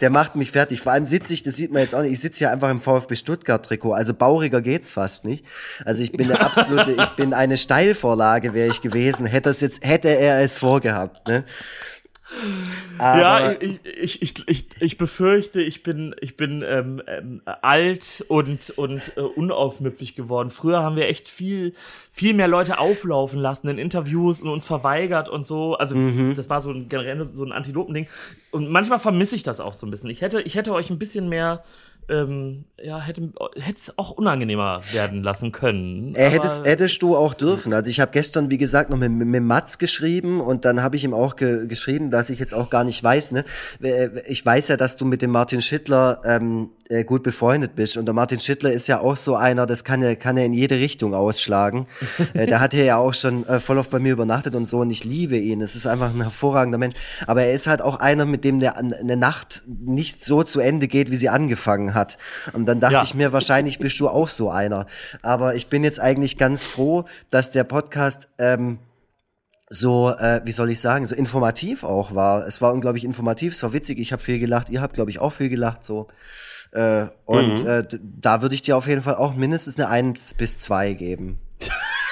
[0.01, 0.81] der macht mich fertig.
[0.81, 2.79] Vor allem sitze ich, das sieht man jetzt auch nicht, ich sitze ja einfach im
[2.79, 3.93] VfB Stuttgart-Trikot.
[3.93, 5.45] Also bauriger geht's fast nicht.
[5.85, 9.85] Also ich bin eine absolute, ich bin eine Steilvorlage wäre ich gewesen, hätte, es jetzt,
[9.85, 11.27] hätte er es vorgehabt.
[11.27, 11.43] Ne?
[12.97, 18.25] Aber ja, ich, ich, ich, ich, ich befürchte, ich bin, ich bin ähm, ähm, alt
[18.27, 20.49] und, und äh, unaufmüpfig geworden.
[20.49, 21.73] Früher haben wir echt viel,
[22.11, 25.75] viel mehr Leute auflaufen lassen in Interviews und uns verweigert und so.
[25.75, 26.33] Also mhm.
[26.35, 28.07] das war so ein generell so ein Antilopending.
[28.49, 30.09] Und manchmal vermisse ich das auch so ein bisschen.
[30.09, 31.63] Ich hätte, ich hätte euch ein bisschen mehr
[32.09, 33.31] ähm, ja, hätte
[33.73, 36.15] es auch unangenehmer werden lassen können.
[36.15, 37.73] Er hättest, hättest du auch dürfen.
[37.73, 41.03] Also ich habe gestern, wie gesagt, noch mit, mit Mats geschrieben und dann habe ich
[41.03, 43.33] ihm auch ge geschrieben, dass ich jetzt auch gar nicht weiß.
[43.33, 43.45] Ne?
[43.81, 47.97] Äh, ich weiß ja, dass du mit dem Martin Schittler ähm, äh, gut befreundet bist.
[47.97, 50.53] Und der Martin Schittler ist ja auch so einer, das kann er, kann er in
[50.53, 51.85] jede Richtung ausschlagen.
[52.33, 54.89] äh, der hat ja auch schon äh, voll oft bei mir übernachtet und so und
[54.89, 55.61] ich liebe ihn.
[55.61, 56.95] Es ist einfach ein hervorragender Mensch.
[57.27, 60.87] Aber er ist halt auch einer, mit dem der eine Nacht nicht so zu Ende
[60.87, 61.98] geht, wie sie angefangen hat.
[62.53, 63.03] Und dann dachte ja.
[63.03, 64.85] ich mir, wahrscheinlich bist du auch so einer.
[65.21, 68.79] Aber ich bin jetzt eigentlich ganz froh, dass der Podcast ähm,
[69.69, 72.45] so, äh, wie soll ich sagen, so informativ auch war.
[72.47, 75.19] Es war unglaublich informativ, es war witzig, ich habe viel gelacht, ihr habt, glaube ich,
[75.19, 75.83] auch viel gelacht.
[75.83, 76.07] so.
[76.71, 77.67] Äh, und mhm.
[77.67, 81.39] äh, da würde ich dir auf jeden Fall auch mindestens eine 1 bis 2 geben.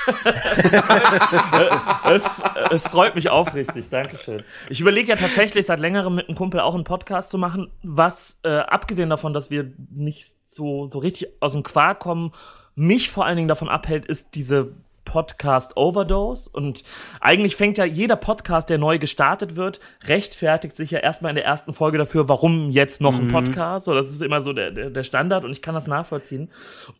[2.11, 2.25] es,
[2.71, 4.43] es, freut mich aufrichtig, Dankeschön.
[4.69, 8.39] Ich überlege ja tatsächlich seit längerem mit einem Kumpel auch einen Podcast zu machen, was
[8.43, 12.31] äh, abgesehen davon, dass wir nicht so, so richtig aus dem Quark kommen,
[12.75, 14.73] mich vor allen Dingen davon abhält, ist diese
[15.07, 16.49] Podcast Overdose.
[16.51, 16.83] Und
[17.21, 21.45] eigentlich fängt ja jeder Podcast, der neu gestartet wird, rechtfertigt sich ja erstmal in der
[21.45, 23.31] ersten Folge dafür, warum jetzt noch ein mhm.
[23.31, 23.85] Podcast.
[23.85, 26.51] So, das ist immer so der, der, der Standard und ich kann das nachvollziehen.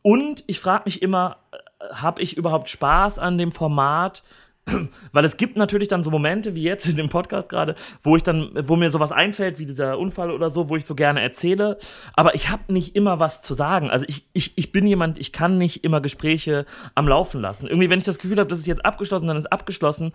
[0.02, 1.38] Und ich frage mich immer,
[1.92, 4.24] habe ich überhaupt Spaß an dem Format?
[5.12, 8.24] weil es gibt natürlich dann so Momente wie jetzt in dem Podcast gerade, wo ich
[8.24, 11.78] dann, wo mir sowas einfällt, wie dieser Unfall oder so, wo ich so gerne erzähle,
[12.14, 13.90] aber ich habe nicht immer was zu sagen.
[13.90, 16.66] Also ich, ich, ich bin jemand, ich kann nicht immer Gespräche
[16.96, 17.68] am Laufen lassen.
[17.68, 20.12] Irgendwie, wenn ich das Gefühl habe, das ist jetzt abgeschlossen, dann ist abgeschlossen.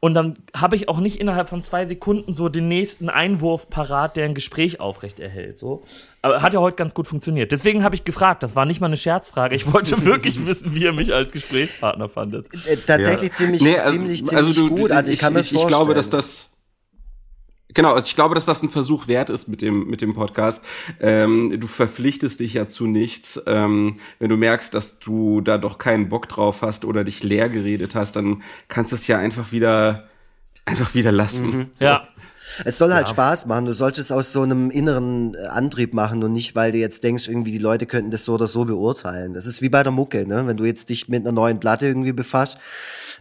[0.00, 4.16] Und dann habe ich auch nicht innerhalb von zwei Sekunden so den nächsten Einwurf parat,
[4.16, 5.58] der ein Gespräch aufrechterhält.
[5.58, 5.82] So.
[6.22, 7.50] Aber hat ja heute ganz gut funktioniert.
[7.50, 8.44] Deswegen habe ich gefragt.
[8.44, 9.56] Das war nicht mal eine Scherzfrage.
[9.56, 12.46] Ich wollte wirklich wissen, wie ihr mich als Gesprächspartner fandet.
[12.66, 13.36] Äh, tatsächlich ja.
[13.36, 14.92] ziemlich, nee, also, ziemlich, ziemlich also du, gut.
[14.92, 16.50] Also ich, ich kann mir ich, ich glaube, dass das
[17.74, 20.64] Genau, also ich glaube, dass das ein Versuch wert ist mit dem, mit dem Podcast.
[21.00, 23.40] Ähm, du verpflichtest dich ja zu nichts.
[23.46, 27.50] Ähm, wenn du merkst, dass du da doch keinen Bock drauf hast oder dich leer
[27.50, 30.08] geredet hast, dann kannst du es ja einfach wieder,
[30.64, 31.46] einfach wieder lassen.
[31.46, 31.66] Mhm.
[31.74, 31.84] So.
[31.84, 32.08] Ja.
[32.64, 33.14] Es soll halt ja.
[33.14, 33.66] Spaß machen.
[33.66, 37.02] Du sollst es aus so einem inneren äh, Antrieb machen und nicht, weil du jetzt
[37.04, 39.34] denkst, irgendwie die Leute könnten das so oder so beurteilen.
[39.34, 40.46] Das ist wie bei der Mucke, ne?
[40.46, 42.58] Wenn du jetzt dich mit einer neuen Platte irgendwie befasst,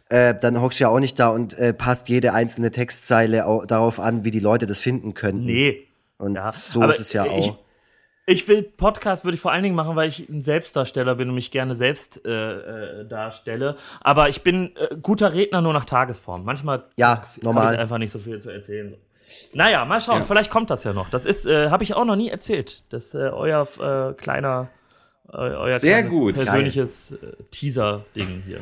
[0.10, 4.00] äh, dann hockst du ja auch nicht da und äh, passt jede einzelne Textzeile darauf
[4.00, 5.46] an, wie die Leute das finden können.
[5.46, 5.88] Nee.
[6.18, 6.52] Und ja.
[6.52, 7.60] so Aber ist es ja ich, auch.
[8.30, 11.36] Ich will Podcast würde ich vor allen Dingen machen, weil ich ein Selbstdarsteller bin und
[11.36, 13.78] mich gerne selbst äh, äh, darstelle.
[14.02, 16.44] Aber ich bin äh, guter Redner nur nach Tagesform.
[16.44, 17.74] Manchmal ja, normal.
[17.74, 18.98] ich einfach nicht so viel zu erzählen.
[19.54, 20.20] Naja, mal schauen.
[20.20, 20.24] Ja.
[20.24, 21.10] Vielleicht kommt das ja noch.
[21.10, 22.92] Das ist, äh, habe ich auch noch nie erzählt.
[22.94, 24.70] Das äh, euer äh, kleiner,
[25.28, 26.36] euer Sehr gut.
[26.36, 28.60] persönliches äh, Teaser-Ding hier.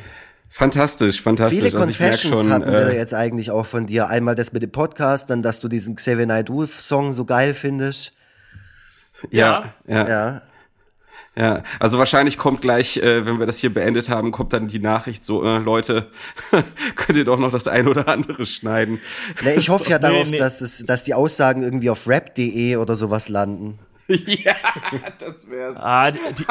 [0.50, 1.60] Fantastisch, fantastisch.
[1.60, 4.08] Viele also Confessions schon, hatten wir äh, jetzt eigentlich auch von dir.
[4.08, 8.14] Einmal das mit dem Podcast, dann, dass du diesen Xavier Naidoo-Song so geil findest.
[9.32, 10.08] Ja, ja.
[10.08, 10.42] ja.
[11.38, 14.80] Ja, also wahrscheinlich kommt gleich, äh, wenn wir das hier beendet haben, kommt dann die
[14.80, 16.08] Nachricht so, äh, Leute,
[16.96, 19.00] könnt ihr doch noch das ein oder andere schneiden.
[19.44, 20.38] Nee, ich hoffe ja darauf, nee, nee.
[20.38, 23.80] Dass, es, dass die Aussagen irgendwie auf rap.de oder sowas landen.
[24.08, 24.54] ja,
[25.18, 25.78] das wär's.
[25.78, 26.46] Ah, die, die,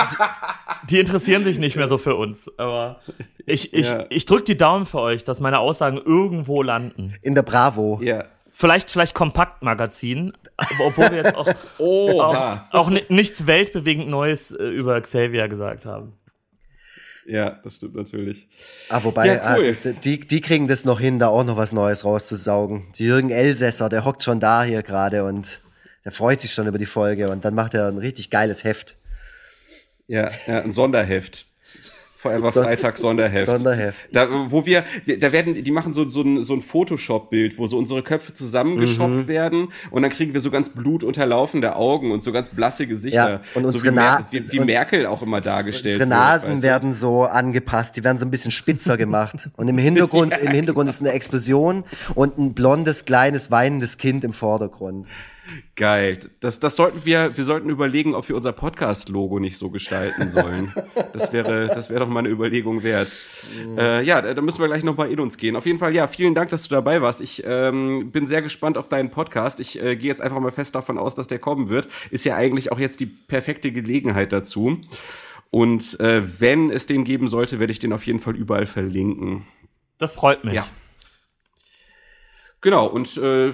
[0.90, 3.00] die, interessieren sich nicht mehr so für uns, aber
[3.46, 4.06] ich, ich, ja.
[4.10, 7.14] ich drück die Daumen für euch, dass meine Aussagen irgendwo landen.
[7.22, 8.00] In der Bravo.
[8.02, 8.24] Ja.
[8.56, 10.32] Vielleicht, vielleicht Kompaktmagazin,
[10.78, 11.48] obwohl wir jetzt auch,
[11.78, 16.12] oh, auch, auch nichts weltbewegend Neues äh, über Xavier gesagt haben.
[17.26, 18.46] Ja, das stimmt natürlich.
[18.90, 19.76] Ah, wobei, ja, cool.
[19.84, 22.92] ah, die, die kriegen das noch hin, da auch noch was Neues rauszusaugen.
[22.96, 25.60] Die Jürgen Elsässer, der hockt schon da hier gerade und
[26.04, 28.94] der freut sich schon über die Folge und dann macht er ein richtig geiles Heft.
[30.06, 31.48] Ja, ja ein Sonderheft.
[32.24, 33.44] Forever Son Freitag Sonderheft.
[33.44, 33.98] Sonderheft.
[34.10, 34.82] Da, wo wir,
[35.18, 39.10] da werden, die machen so, so ein, so ein Photoshop-Bild, wo so unsere Köpfe zusammengeschoppt
[39.10, 39.28] mhm.
[39.28, 43.30] werden und dann kriegen wir so ganz blutunterlaufende Augen und so ganz blasse Gesichter.
[43.30, 46.54] Ja, und unsere so wie, Mer wie, wie uns, Merkel auch immer dargestellt Unsere Nasen
[46.54, 49.50] wird, werden so angepasst, die werden so ein bisschen spitzer gemacht.
[49.58, 50.38] Und im Hintergrund, ja.
[50.38, 55.06] im Hintergrund ist eine Explosion und ein blondes, kleines, weinendes Kind im Vordergrund.
[55.76, 56.18] Geil.
[56.40, 60.72] Das, das sollten wir, wir sollten überlegen, ob wir unser Podcast-Logo nicht so gestalten sollen.
[61.12, 63.14] Das wäre, das wäre doch mal eine Überlegung wert.
[63.54, 63.78] Mhm.
[63.78, 65.56] Äh, ja, da müssen wir gleich nochmal in uns gehen.
[65.56, 67.20] Auf jeden Fall, ja, vielen Dank, dass du dabei warst.
[67.20, 69.60] Ich ähm, bin sehr gespannt auf deinen Podcast.
[69.60, 71.88] Ich äh, gehe jetzt einfach mal fest davon aus, dass der kommen wird.
[72.10, 74.80] Ist ja eigentlich auch jetzt die perfekte Gelegenheit dazu.
[75.50, 79.44] Und äh, wenn es den geben sollte, werde ich den auf jeden Fall überall verlinken.
[79.98, 80.54] Das freut mich.
[80.54, 80.66] Ja.
[82.64, 83.52] Genau, und äh,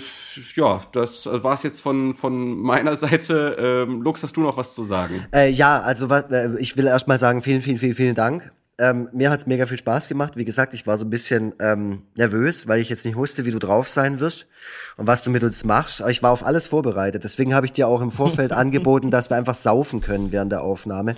[0.54, 3.56] ja, das war es jetzt von, von meiner Seite.
[3.58, 5.26] Ähm, Lux, hast du noch was zu sagen?
[5.34, 8.52] Äh, ja, also äh, ich will erst mal sagen, vielen, vielen, vielen, vielen Dank.
[8.81, 10.39] Ähm, mir hat's mega viel Spaß gemacht.
[10.39, 13.51] Wie gesagt, ich war so ein bisschen ähm, nervös, weil ich jetzt nicht wusste, wie
[13.51, 14.47] du drauf sein wirst
[14.97, 16.01] und was du mit uns machst.
[16.01, 17.22] Aber ich war auf alles vorbereitet.
[17.22, 20.62] Deswegen habe ich dir auch im Vorfeld angeboten, dass wir einfach saufen können während der
[20.62, 21.14] Aufnahme,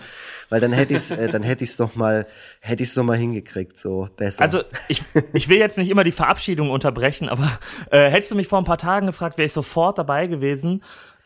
[0.48, 2.26] weil dann hätte ich's, äh, dann hätte ich's doch mal,
[2.58, 4.42] hätte ich's noch mal hingekriegt, so besser.
[4.42, 5.00] Also ich,
[5.32, 7.48] ich will jetzt nicht immer die Verabschiedung unterbrechen, aber
[7.92, 10.82] äh, hättest du mich vor ein paar Tagen gefragt, wäre ich sofort dabei gewesen.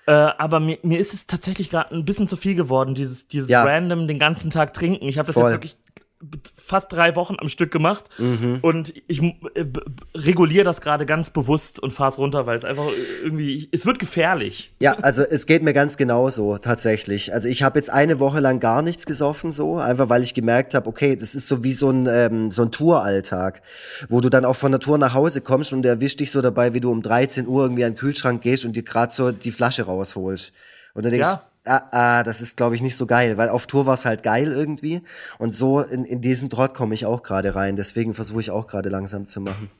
[0.07, 3.49] Äh, aber mir, mir ist es tatsächlich gerade ein bisschen zu viel geworden, dieses, dieses
[3.49, 3.65] ja.
[3.65, 5.09] random den ganzen Tag trinken.
[5.09, 5.51] Ich habe das Voll.
[5.51, 5.77] jetzt wirklich
[6.57, 8.59] fast drei Wochen am Stück gemacht mhm.
[8.63, 9.33] und ich äh,
[10.15, 12.87] reguliere das gerade ganz bewusst und fahre es runter, weil es einfach
[13.23, 14.75] irgendwie, es wird gefährlich.
[14.81, 17.33] Ja, also es geht mir ganz genauso tatsächlich.
[17.33, 20.75] Also ich habe jetzt eine Woche lang gar nichts gesoffen so, einfach weil ich gemerkt
[20.75, 23.63] habe, okay, das ist so wie so ein ähm, so ein Touralltag,
[24.09, 26.75] wo du dann auch von der Tour nach Hause kommst und erwischt dich so dabei,
[26.75, 29.53] wie du um 13 Uhr irgendwie an den Kühlschrank gehst und dir gerade so die
[29.53, 30.53] Flasche rausholst.
[30.95, 33.67] Und du denkst, ja ah, ah, das ist, glaube ich, nicht so geil, weil auf
[33.67, 35.03] Tour war es halt geil irgendwie.
[35.39, 37.77] Und so in, in diesen Trott komme ich auch gerade rein.
[37.77, 39.71] Deswegen versuche ich auch gerade langsam zu machen.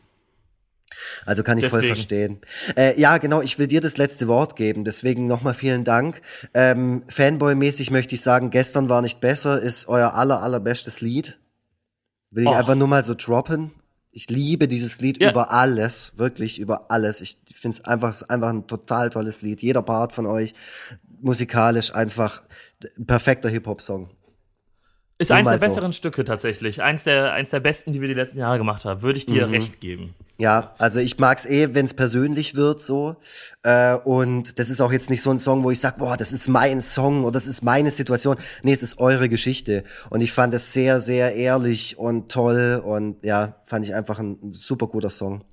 [1.25, 1.81] Also kann ich deswegen.
[1.81, 2.41] voll verstehen.
[2.77, 4.85] Äh, ja, genau, ich will dir das letzte Wort geben.
[4.85, 6.21] Deswegen nochmal vielen Dank.
[6.55, 11.39] Ähm, Fanboy-mäßig möchte ich sagen, gestern war nicht besser, ist euer aller, allerbestes Lied.
[12.31, 12.57] Will ich Och.
[12.57, 13.73] einfach nur mal so droppen.
[14.11, 15.31] Ich liebe dieses Lied ja.
[15.31, 17.21] über alles, wirklich über alles.
[17.21, 19.61] Ich finde es einfach, einfach ein total tolles Lied.
[19.61, 20.55] Jeder Part von euch
[21.21, 22.43] musikalisch einfach
[22.97, 24.11] ein perfekter Hip-Hop-Song.
[25.19, 25.97] Ist eins der besseren so.
[25.97, 26.83] Stücke tatsächlich.
[26.83, 29.01] Eins der, eins der besten, die wir die letzten Jahre gemacht haben.
[29.01, 29.55] Würde ich dir mhm.
[29.55, 30.15] recht geben.
[30.37, 33.17] Ja, also ich mag's eh, wenn es persönlich wird so.
[33.63, 36.33] Äh, und das ist auch jetzt nicht so ein Song, wo ich sag, boah, das
[36.33, 38.37] ist mein Song oder das ist meine Situation.
[38.63, 39.85] Nee, es ist eure Geschichte.
[40.11, 42.83] Und ich fand es sehr, sehr ehrlich und toll.
[42.85, 45.45] Und ja, fand ich einfach ein super guter Song.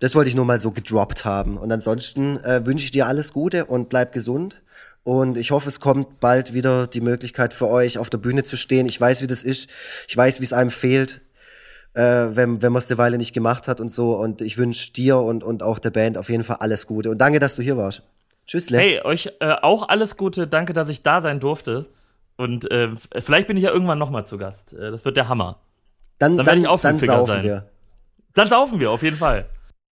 [0.00, 1.56] Das wollte ich nur mal so gedroppt haben.
[1.56, 4.60] Und ansonsten äh, wünsche ich dir alles Gute und bleib gesund.
[5.06, 8.56] Und ich hoffe, es kommt bald wieder die Möglichkeit für euch, auf der Bühne zu
[8.56, 8.86] stehen.
[8.86, 9.70] Ich weiß, wie das ist.
[10.08, 11.20] Ich weiß, wie es einem fehlt,
[11.94, 14.16] äh, wenn, wenn man es eine Weile nicht gemacht hat und so.
[14.16, 17.08] Und ich wünsche dir und, und auch der Band auf jeden Fall alles Gute.
[17.08, 18.02] Und danke, dass du hier warst.
[18.48, 18.78] Tschüss, Le.
[18.78, 20.48] Hey, euch äh, auch alles Gute.
[20.48, 21.86] Danke, dass ich da sein durfte.
[22.36, 22.88] Und äh,
[23.20, 24.72] vielleicht bin ich ja irgendwann nochmal zu Gast.
[24.72, 25.60] Äh, das wird der Hammer.
[26.18, 27.42] Dann, dann, dann, dann saufen sein.
[27.44, 27.70] wir.
[28.34, 29.46] Dann saufen wir, auf jeden Fall.